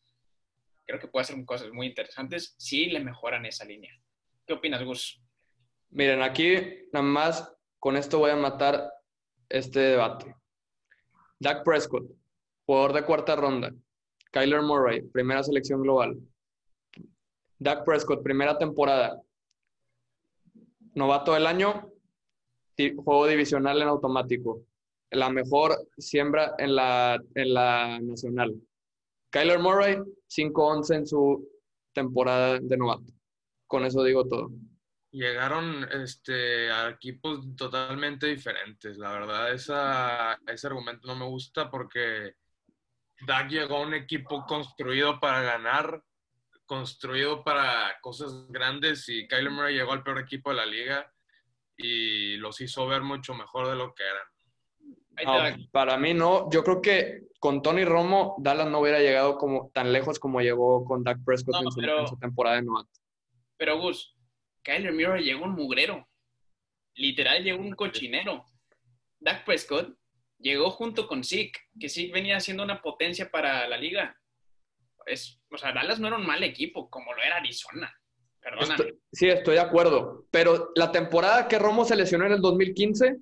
creo 0.86 0.98
que 0.98 1.08
puede 1.08 1.24
hacer 1.24 1.44
cosas 1.44 1.70
muy 1.70 1.86
interesantes 1.88 2.54
si 2.56 2.86
le 2.86 3.00
mejoran 3.00 3.44
esa 3.44 3.66
línea. 3.66 3.94
¿Qué 4.46 4.54
opinas, 4.54 4.82
Gus? 4.82 5.20
Miren, 5.92 6.22
aquí 6.22 6.54
nada 6.90 7.04
más 7.04 7.54
con 7.78 7.96
esto 7.96 8.18
voy 8.18 8.30
a 8.30 8.36
matar 8.36 8.90
este 9.48 9.78
debate. 9.78 10.34
Dak 11.38 11.64
Prescott, 11.64 12.10
jugador 12.64 12.94
de 12.94 13.04
cuarta 13.04 13.36
ronda. 13.36 13.74
Kyler 14.30 14.62
Murray, 14.62 15.02
primera 15.02 15.42
selección 15.42 15.82
global. 15.82 16.18
Dak 17.58 17.84
Prescott, 17.84 18.22
primera 18.22 18.56
temporada 18.56 19.20
novato 20.94 21.34
del 21.34 21.46
año, 21.46 21.90
juego 22.76 23.26
divisional 23.26 23.80
en 23.82 23.88
automático. 23.88 24.62
La 25.10 25.28
mejor 25.28 25.76
siembra 25.98 26.54
en 26.56 26.74
la, 26.74 27.22
en 27.34 27.52
la 27.54 28.00
nacional. 28.00 28.58
Kyler 29.28 29.58
Murray, 29.58 29.98
5-11 30.28 30.94
en 30.96 31.06
su 31.06 31.48
temporada 31.92 32.58
de 32.58 32.76
novato. 32.78 33.12
Con 33.66 33.84
eso 33.84 34.02
digo 34.02 34.26
todo. 34.26 34.50
Llegaron 35.12 35.86
este, 35.92 36.70
a 36.70 36.88
equipos 36.88 37.40
totalmente 37.56 38.26
diferentes. 38.26 38.96
La 38.98 39.12
verdad, 39.12 39.52
esa, 39.52 40.40
ese 40.46 40.66
argumento 40.66 41.06
no 41.06 41.16
me 41.16 41.26
gusta 41.26 41.70
porque 41.70 42.34
Dak 43.26 43.48
llegó 43.48 43.76
a 43.76 43.82
un 43.82 43.94
equipo 43.94 44.44
construido 44.46 45.20
para 45.20 45.42
ganar 45.42 46.02
construido 46.72 47.44
para 47.44 47.98
cosas 48.00 48.46
grandes 48.48 49.06
y 49.10 49.28
Kyler 49.28 49.50
Murray 49.50 49.74
llegó 49.74 49.92
al 49.92 50.02
peor 50.02 50.18
equipo 50.18 50.48
de 50.48 50.56
la 50.56 50.64
liga 50.64 51.12
y 51.76 52.36
los 52.38 52.60
hizo 52.62 52.86
ver 52.86 53.02
mucho 53.02 53.34
mejor 53.34 53.68
de 53.68 53.76
lo 53.76 53.94
que 53.94 54.02
eran. 54.04 55.52
No, 55.58 55.68
para 55.70 55.98
mí 55.98 56.14
no. 56.14 56.48
Yo 56.50 56.64
creo 56.64 56.80
que 56.80 57.24
con 57.38 57.60
Tony 57.60 57.84
Romo, 57.84 58.36
Dallas 58.38 58.68
no 58.68 58.80
hubiera 58.80 59.00
llegado 59.00 59.36
como 59.36 59.70
tan 59.74 59.92
lejos 59.92 60.18
como 60.18 60.40
llegó 60.40 60.84
con 60.84 61.04
Dak 61.04 61.18
Prescott 61.24 61.56
en, 61.62 62.06
su, 62.06 62.16
temporada 62.16 62.56
de 62.56 62.62
novato. 62.62 62.88
Pero 63.58 63.78
Gus, 63.78 64.16
Kyler 64.62 64.92
Murray 64.92 65.24
llegó 65.24 65.44
un 65.44 65.54
mugrero. 65.54 66.08
Literal 66.94 67.42
llegó 67.42 67.60
un 67.60 67.72
cochinero. 67.72 68.44
Dak 69.20 69.44
Prescott 69.44 69.96
llegó 70.38 70.70
junto 70.70 71.06
con 71.06 71.24
Zeke, 71.24 71.58
que 71.78 71.88
Zeke 71.88 72.12
venía 72.12 72.40
siendo 72.40 72.62
una 72.62 72.82
potencia 72.82 73.30
para 73.30 73.66
la 73.68 73.76
liga. 73.76 74.16
Es, 75.06 75.40
o 75.50 75.58
sea, 75.58 75.72
Dallas 75.72 75.98
no 75.98 76.08
era 76.08 76.16
un 76.16 76.26
mal 76.26 76.42
equipo 76.42 76.90
como 76.90 77.12
lo 77.12 77.22
era 77.22 77.36
Arizona. 77.36 77.92
Perdóname. 78.40 78.94
sí, 79.12 79.28
estoy 79.28 79.54
de 79.54 79.60
acuerdo. 79.60 80.26
Pero 80.30 80.72
la 80.74 80.90
temporada 80.90 81.46
que 81.46 81.58
Romo 81.58 81.84
se 81.84 81.96
lesionó 81.96 82.26
en 82.26 82.32
el 82.32 82.40
2015, 82.40 83.18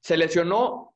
se 0.00 0.16
lesionó 0.16 0.94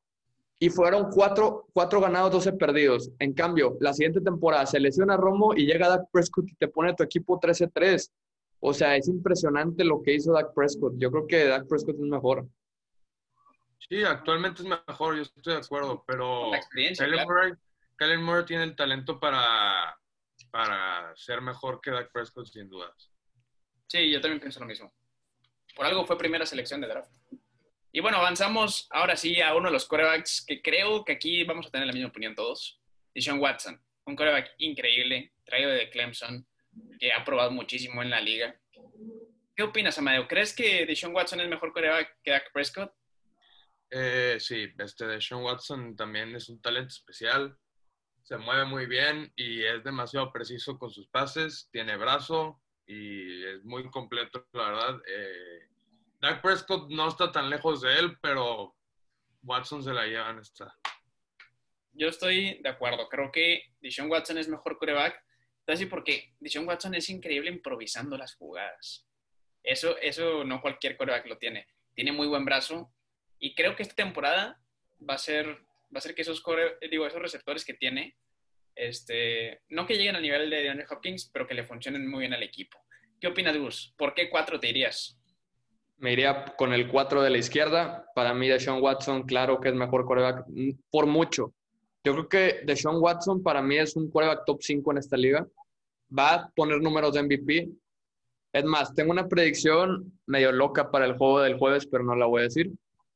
y 0.59 0.69
fueron 0.69 1.09
cuatro, 1.11 1.67
cuatro 1.73 2.01
ganados, 2.01 2.31
12 2.31 2.53
perdidos. 2.53 3.11
En 3.19 3.33
cambio, 3.33 3.77
la 3.79 3.93
siguiente 3.93 4.21
temporada 4.21 4.65
se 4.65 4.79
lesiona 4.79 5.17
Romo 5.17 5.53
y 5.53 5.65
llega 5.65 5.89
Dak 5.89 6.09
Prescott 6.11 6.49
y 6.49 6.55
te 6.55 6.67
pone 6.67 6.93
tu 6.93 7.03
equipo 7.03 7.39
13-3. 7.39 8.09
O 8.59 8.73
sea, 8.73 8.95
es 8.95 9.07
impresionante 9.07 9.83
lo 9.83 10.01
que 10.01 10.15
hizo 10.15 10.33
Dak 10.33 10.53
Prescott. 10.53 10.93
Yo 10.97 11.11
creo 11.11 11.27
que 11.27 11.45
Dak 11.45 11.67
Prescott 11.67 11.95
es 11.95 12.01
mejor. 12.01 12.47
Sí, 13.79 14.03
actualmente 14.03 14.63
es 14.63 14.67
mejor, 14.67 15.15
yo 15.15 15.21
estoy 15.21 15.53
de 15.53 15.59
acuerdo, 15.59 16.03
pero 16.05 16.51
Kellen 17.97 18.23
Murray, 18.23 18.45
tiene 18.45 18.63
el 18.63 18.75
talento 18.75 19.19
para, 19.19 19.97
para 20.51 21.15
ser 21.15 21.41
mejor 21.41 21.79
que 21.81 21.91
Dak 21.91 22.11
Prescott, 22.11 22.47
sin 22.47 22.67
dudas. 22.67 23.11
Sí, 23.87 24.11
yo 24.11 24.19
también 24.19 24.41
pienso 24.41 24.59
lo 24.59 24.65
mismo. 24.65 24.91
Por 25.75 25.85
algo 25.85 26.05
fue 26.05 26.17
primera 26.17 26.45
selección 26.45 26.81
de 26.81 26.87
draft. 26.87 27.11
Y 27.91 28.01
bueno, 28.01 28.17
avanzamos 28.17 28.87
ahora 28.91 29.15
sí 29.15 29.41
a 29.41 29.55
uno 29.55 29.69
de 29.69 29.73
los 29.73 29.85
corebacks 29.85 30.43
que 30.45 30.61
creo 30.61 31.05
que 31.05 31.13
aquí 31.13 31.43
vamos 31.43 31.67
a 31.67 31.71
tener 31.71 31.87
la 31.87 31.93
misma 31.93 32.09
opinión 32.09 32.35
todos. 32.35 32.81
Deshaun 33.13 33.39
Watson, 33.39 33.81
un 34.05 34.15
coreback 34.15 34.53
increíble, 34.57 35.33
traído 35.45 35.69
de 35.71 35.89
Clemson, 35.89 36.45
que 36.99 37.11
ha 37.11 37.23
probado 37.23 37.51
muchísimo 37.51 38.01
en 38.01 38.09
la 38.09 38.21
liga. 38.21 38.55
¿Qué 39.55 39.63
opinas, 39.63 39.97
Amadeo? 39.97 40.27
¿Crees 40.27 40.53
que 40.53 40.85
Deshaun 40.85 41.15
Watson 41.15 41.41
es 41.41 41.49
mejor 41.49 41.73
coreback 41.73 42.19
que 42.23 42.31
Dak 42.31 42.51
Prescott? 42.53 42.93
Eh, 43.89 44.37
sí, 44.39 44.67
este 44.77 45.07
Deshaun 45.07 45.43
Watson 45.43 45.95
también 45.95 46.35
es 46.35 46.49
un 46.49 46.61
talento 46.61 46.89
especial. 46.89 47.57
Se 48.23 48.37
mueve 48.37 48.65
muy 48.65 48.85
bien 48.85 49.31
y 49.35 49.63
es 49.63 49.83
demasiado 49.83 50.31
preciso 50.31 50.77
con 50.77 50.91
sus 50.91 51.07
pases. 51.07 51.69
Tiene 51.71 51.97
brazo 51.97 52.61
y 52.85 53.45
es 53.45 53.63
muy 53.63 53.89
completo, 53.89 54.45
la 54.53 54.69
verdad. 54.69 55.01
Eh, 55.07 55.69
Dak 56.19 56.41
Prescott 56.41 56.89
no 56.89 57.07
está 57.07 57.31
tan 57.31 57.49
lejos 57.49 57.81
de 57.81 57.97
él, 57.97 58.17
pero 58.21 58.75
Watson 59.43 59.83
se 59.83 59.93
la 59.93 60.05
lleva 60.05 60.29
en 60.29 60.39
esta. 60.39 60.75
Yo 61.93 62.09
estoy 62.09 62.59
de 62.61 62.69
acuerdo. 62.69 63.07
Creo 63.09 63.31
que 63.31 63.63
Deshaun 63.81 64.11
Watson 64.11 64.37
es 64.37 64.47
mejor 64.47 64.77
coreback. 64.77 65.19
Así 65.67 65.85
porque 65.85 66.33
Deshaun 66.39 66.67
Watson 66.67 66.95
es 66.95 67.09
increíble 67.09 67.51
improvisando 67.51 68.17
las 68.17 68.35
jugadas. 68.35 69.05
Eso, 69.61 69.97
eso 69.97 70.45
no 70.45 70.61
cualquier 70.61 70.95
coreback 70.95 71.27
lo 71.27 71.37
tiene. 71.37 71.67
Tiene 71.93 72.13
muy 72.13 72.27
buen 72.27 72.45
brazo 72.45 72.93
y 73.37 73.53
creo 73.53 73.75
que 73.75 73.83
esta 73.83 73.95
temporada 73.95 74.61
va 75.07 75.15
a 75.15 75.17
ser, 75.17 75.47
va 75.47 75.97
a 75.97 76.01
ser 76.01 76.15
que 76.15 76.21
esos, 76.21 76.41
digo, 76.89 77.05
esos 77.05 77.21
receptores 77.21 77.65
que 77.65 77.73
tiene, 77.73 78.15
este, 78.75 79.61
no 79.69 79.85
que 79.85 79.97
lleguen 79.97 80.15
al 80.15 80.21
nivel 80.21 80.49
de 80.49 80.61
DeAndre 80.61 80.85
Hopkins, 80.89 81.29
pero 81.33 81.45
que 81.45 81.53
le 81.53 81.63
funcionen 81.63 82.09
muy 82.09 82.21
bien 82.21 82.33
al 82.33 82.43
equipo. 82.43 82.77
¿Qué 83.19 83.27
opinas, 83.27 83.57
Gus? 83.57 83.93
¿Por 83.97 84.13
qué 84.13 84.29
cuatro 84.29 84.59
te 84.59 84.69
irías? 84.69 85.19
Me 85.97 86.13
iría 86.13 86.45
con 86.57 86.73
el 86.73 86.87
4 86.87 87.23
de 87.23 87.31
la 87.31 87.39
izquierda. 87.39 88.05
Para 88.13 88.35
mí, 88.35 88.47
Deshaun 88.47 88.83
Watson, 88.83 89.23
claro 89.23 89.59
que 89.59 89.69
es 89.69 89.73
mejor 89.73 90.05
coreback 90.05 90.45
por 90.91 91.07
mucho. 91.07 91.55
Yo 92.03 92.13
creo 92.13 92.29
que 92.29 92.61
Deshaun 92.65 93.01
Watson 93.01 93.41
para 93.41 93.63
mí 93.63 93.77
es 93.77 93.95
un 93.95 94.11
coreback 94.11 94.45
top 94.45 94.61
5 94.61 94.91
en 94.91 94.97
esta 94.99 95.17
liga. 95.17 95.47
Va 96.15 96.33
a 96.33 96.49
poner 96.49 96.81
números 96.81 97.13
de 97.13 97.23
MVP. 97.23 97.69
Es 98.53 98.63
más, 98.63 98.93
tengo 98.93 99.11
una 99.11 99.27
predicción 99.27 100.19
medio 100.25 100.51
loca 100.51 100.89
para 100.89 101.05
el 101.05 101.17
juego 101.17 101.41
del 101.41 101.57
jueves, 101.57 101.87
pero 101.87 102.03
no 102.03 102.15
la 102.15 102.25
voy 102.25 102.41
a 102.41 102.45
decir. 102.45 102.71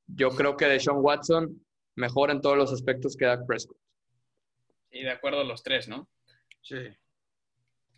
Yo 0.08 0.30
creo 0.30 0.58
que 0.58 0.66
Deshaun 0.66 1.04
Watson 1.04 1.66
mejor 1.96 2.32
en 2.32 2.42
todos 2.42 2.58
los 2.58 2.72
aspectos 2.74 3.16
que 3.16 3.26
Dak 3.26 3.46
Prescott. 3.46 3.78
Y 4.92 5.04
de 5.04 5.12
acuerdo 5.12 5.44
los 5.44 5.64
tres, 5.64 5.88
¿no? 5.88 6.10
Sí. 6.62 6.78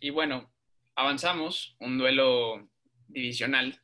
Y 0.00 0.10
bueno, 0.10 0.52
avanzamos, 0.94 1.76
un 1.80 1.98
duelo 1.98 2.68
divisional 3.08 3.80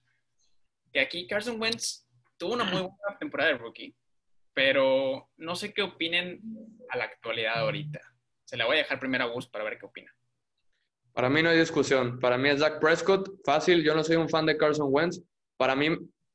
que 0.93 1.01
aquí 1.01 1.27
Carson 1.27 1.61
Wentz 1.61 2.07
tuvo 2.37 2.55
una 2.55 2.65
muy 2.65 2.81
buena 2.81 3.19
temporada 3.19 3.51
de 3.51 3.59
rookie, 3.59 3.95
pero 4.53 5.31
no 5.37 5.55
sé 5.55 5.73
qué 5.73 5.83
opinen 5.83 6.41
a 6.89 6.99
la 6.99 7.05
actualidad 7.05 7.61
ahorita. 7.61 8.01
Se 8.45 8.57
la 8.57 8.67
voy 8.67 8.77
a 8.77 8.81
dejar 8.81 8.99
primero 8.99 9.25
a 9.25 9.29
Gus 9.29 9.49
para 9.49 9.65
ver 9.65 9.79
qué 9.79 9.87
opina. 9.87 10.13
Para 11.13 11.29
mí 11.29 11.43
no 11.43 11.51
hay 11.51 11.59
discusión. 11.59 12.19
Para 12.21 12.39
mí 12.39 12.49
es 12.49 12.61
Dak 12.61 12.81
Prescott. 12.81 13.29
Fácil, 13.45 13.83
yo 13.83 13.95
no 13.95 14.05
soy 14.05 14.17
un 14.17 14.29
fan 14.29 14.47
de 14.47 14.57
Carson 14.57 14.89
Wentz. 14.91 15.21
Para 15.57 15.75
mí 15.75 15.89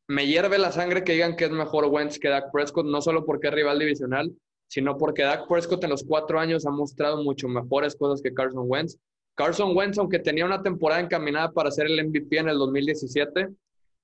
me 0.07 0.27
hierve 0.27 0.57
la 0.57 0.71
sangre 0.71 1.03
que 1.03 1.13
digan 1.13 1.35
que 1.35 1.45
es 1.45 1.51
mejor 1.51 1.85
Wentz 1.85 2.19
que 2.19 2.29
Dak 2.29 2.51
Prescott, 2.51 2.85
no 2.85 3.01
solo 3.01 3.25
porque 3.25 3.47
es 3.47 3.53
rival 3.53 3.79
divisional, 3.79 4.31
sino 4.67 4.97
porque 4.97 5.23
Dak 5.23 5.47
Prescott 5.47 5.83
en 5.83 5.89
los 5.91 6.03
cuatro 6.03 6.39
años 6.39 6.65
ha 6.65 6.71
mostrado 6.71 7.23
mucho 7.23 7.47
mejores 7.47 7.95
cosas 7.95 8.21
que 8.21 8.33
Carson 8.33 8.65
Wentz. 8.67 8.97
Carson 9.35 9.75
Wentz, 9.75 9.97
aunque 9.97 10.19
tenía 10.19 10.45
una 10.45 10.61
temporada 10.61 11.01
encaminada 11.01 11.51
para 11.51 11.71
ser 11.71 11.87
el 11.87 12.07
MVP 12.07 12.37
en 12.37 12.49
el 12.49 12.57
2017, 12.57 13.49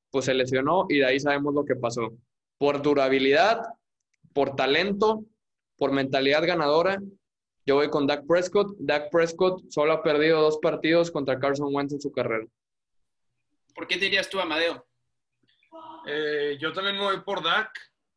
pues 0.10 0.26
se 0.26 0.34
lesionó 0.34 0.86
y 0.90 1.00
de 1.00 1.06
ahí 1.06 1.20
sabemos 1.20 1.54
lo 1.54 1.64
que 1.66 1.76
pasó. 1.76 2.12
Por 2.58 2.82
durabilidad, 2.82 3.62
por 4.34 4.56
talento, 4.56 5.24
por 5.78 5.92
mentalidad 5.92 6.46
ganadora, 6.46 7.02
yo 7.72 7.76
voy 7.76 7.90
con 7.90 8.06
Dak 8.06 8.28
Prescott. 8.28 8.76
Dak 8.80 9.10
Prescott 9.10 9.64
solo 9.70 9.94
ha 9.94 10.04
perdido 10.04 10.42
dos 10.42 10.58
partidos 10.62 11.10
contra 11.10 11.40
Carson 11.40 11.74
Wentz 11.74 11.94
en 11.94 12.02
su 12.02 12.12
carrera. 12.12 12.46
¿Por 13.74 13.88
qué 13.88 13.96
dirías 13.96 14.30
tú, 14.30 14.42
Amadeo? 14.42 14.86
Eh, 16.06 16.58
yo 16.60 16.74
también 16.74 16.98
me 16.98 17.04
voy 17.04 17.22
por 17.22 17.42
Dak, 17.42 17.72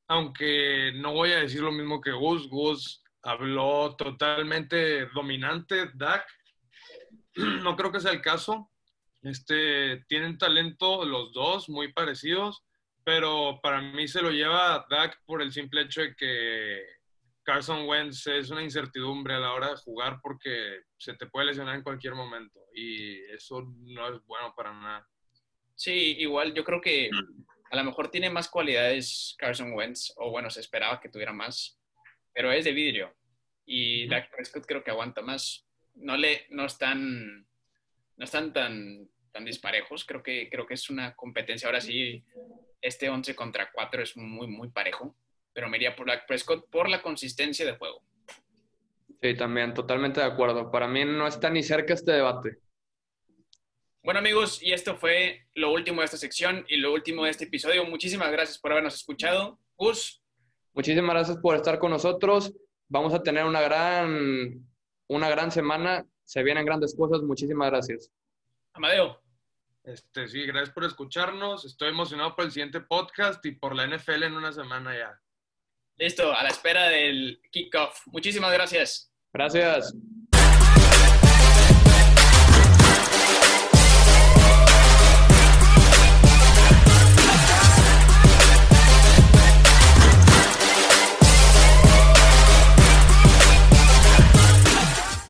aunque 0.08 0.90
no 0.96 1.12
voy 1.12 1.30
a 1.30 1.38
decir 1.38 1.60
lo 1.60 1.70
mismo 1.70 2.00
que 2.00 2.10
Gus. 2.10 2.48
Gus 2.48 3.04
habló 3.22 3.94
totalmente 3.94 5.06
dominante, 5.14 5.88
Dak. 5.94 6.26
No 7.62 7.76
creo 7.76 7.92
que 7.92 8.00
sea 8.00 8.10
el 8.10 8.22
caso. 8.22 8.72
Este, 9.22 10.04
tienen 10.08 10.36
talento 10.36 11.04
los 11.04 11.32
dos, 11.32 11.68
muy 11.68 11.92
parecidos, 11.92 12.64
pero 13.04 13.60
para 13.62 13.80
mí 13.80 14.08
se 14.08 14.20
lo 14.20 14.32
lleva 14.32 14.84
Dak 14.90 15.22
por 15.24 15.42
el 15.42 15.52
simple 15.52 15.82
hecho 15.82 16.00
de 16.00 16.16
que 16.16 16.82
Carson 17.44 17.86
Wentz 17.86 18.26
es 18.26 18.50
una 18.50 18.62
incertidumbre 18.62 19.34
a 19.34 19.38
la 19.38 19.52
hora 19.52 19.70
de 19.70 19.76
jugar 19.76 20.18
porque 20.22 20.82
se 20.96 21.14
te 21.14 21.26
puede 21.26 21.46
lesionar 21.46 21.76
en 21.76 21.82
cualquier 21.82 22.14
momento 22.14 22.60
y 22.74 23.20
eso 23.32 23.62
no 23.80 24.14
es 24.14 24.24
bueno 24.24 24.54
para 24.56 24.72
nada. 24.72 25.08
Sí, 25.74 26.16
igual 26.18 26.54
yo 26.54 26.64
creo 26.64 26.80
que 26.80 27.10
a 27.70 27.76
lo 27.76 27.84
mejor 27.84 28.10
tiene 28.10 28.30
más 28.30 28.48
cualidades 28.48 29.34
Carson 29.38 29.72
Wentz, 29.72 30.12
o 30.16 30.30
bueno, 30.30 30.50
se 30.50 30.60
esperaba 30.60 31.00
que 31.00 31.08
tuviera 31.08 31.32
más, 31.32 31.78
pero 32.32 32.50
es 32.52 32.64
de 32.64 32.72
vidrio 32.72 33.14
y 33.66 34.06
Dak 34.08 34.30
Prescott 34.30 34.66
creo 34.66 34.84
que 34.84 34.90
aguanta 34.90 35.22
más. 35.22 35.66
No 35.94 36.16
le, 36.16 36.46
no 36.50 36.66
están, 36.66 37.46
no 38.16 38.24
están 38.24 38.52
tan 38.52 39.08
tan 39.34 39.44
disparejos. 39.44 40.04
Creo 40.04 40.22
que, 40.22 40.48
creo 40.48 40.66
que 40.66 40.74
es 40.74 40.88
una 40.88 41.14
competencia. 41.14 41.66
Ahora 41.66 41.80
sí, 41.80 42.24
este 42.80 43.10
11 43.10 43.34
contra 43.34 43.70
4 43.72 44.02
es 44.02 44.16
muy, 44.16 44.46
muy 44.46 44.70
parejo. 44.70 45.14
Pero 45.54 45.68
me 45.70 45.78
iría 45.78 45.96
por 45.96 46.06
Dak 46.06 46.26
Prescott 46.26 46.68
por 46.68 46.90
la 46.90 47.00
consistencia 47.00 47.64
de 47.64 47.76
juego. 47.76 48.02
Sí, 49.22 49.34
también, 49.34 49.72
totalmente 49.72 50.20
de 50.20 50.26
acuerdo. 50.26 50.70
Para 50.70 50.86
mí 50.86 51.02
no 51.06 51.26
está 51.26 51.48
ni 51.48 51.62
cerca 51.62 51.94
este 51.94 52.12
debate. 52.12 52.58
Bueno 54.02 54.20
amigos, 54.20 54.62
y 54.62 54.74
esto 54.74 54.96
fue 54.96 55.46
lo 55.54 55.72
último 55.72 56.02
de 56.02 56.04
esta 56.04 56.18
sección 56.18 56.66
y 56.68 56.76
lo 56.76 56.92
último 56.92 57.24
de 57.24 57.30
este 57.30 57.44
episodio. 57.44 57.86
Muchísimas 57.86 58.30
gracias 58.30 58.58
por 58.58 58.72
habernos 58.72 58.94
escuchado. 58.94 59.58
Gus. 59.78 60.22
Muchísimas 60.74 61.14
gracias 61.14 61.38
por 61.38 61.56
estar 61.56 61.78
con 61.78 61.90
nosotros. 61.90 62.52
Vamos 62.88 63.14
a 63.14 63.22
tener 63.22 63.46
una 63.46 63.62
gran, 63.62 64.68
una 65.08 65.30
gran 65.30 65.50
semana. 65.50 66.04
Se 66.22 66.42
vienen 66.42 66.66
grandes 66.66 66.94
cosas. 66.94 67.22
Muchísimas 67.22 67.70
gracias. 67.70 68.10
Amadeo. 68.74 69.22
Este, 69.84 70.28
sí, 70.28 70.44
gracias 70.44 70.74
por 70.74 70.84
escucharnos. 70.84 71.64
Estoy 71.64 71.88
emocionado 71.88 72.36
por 72.36 72.44
el 72.44 72.52
siguiente 72.52 72.80
podcast 72.80 73.44
y 73.46 73.52
por 73.52 73.74
la 73.74 73.86
NFL 73.86 74.24
en 74.24 74.34
una 74.34 74.52
semana 74.52 74.98
ya. 74.98 75.18
Listo, 75.96 76.34
a 76.34 76.42
la 76.42 76.48
espera 76.48 76.88
del 76.88 77.40
kickoff. 77.50 78.06
Muchísimas 78.06 78.52
gracias. 78.52 79.10
Gracias. 79.32 79.94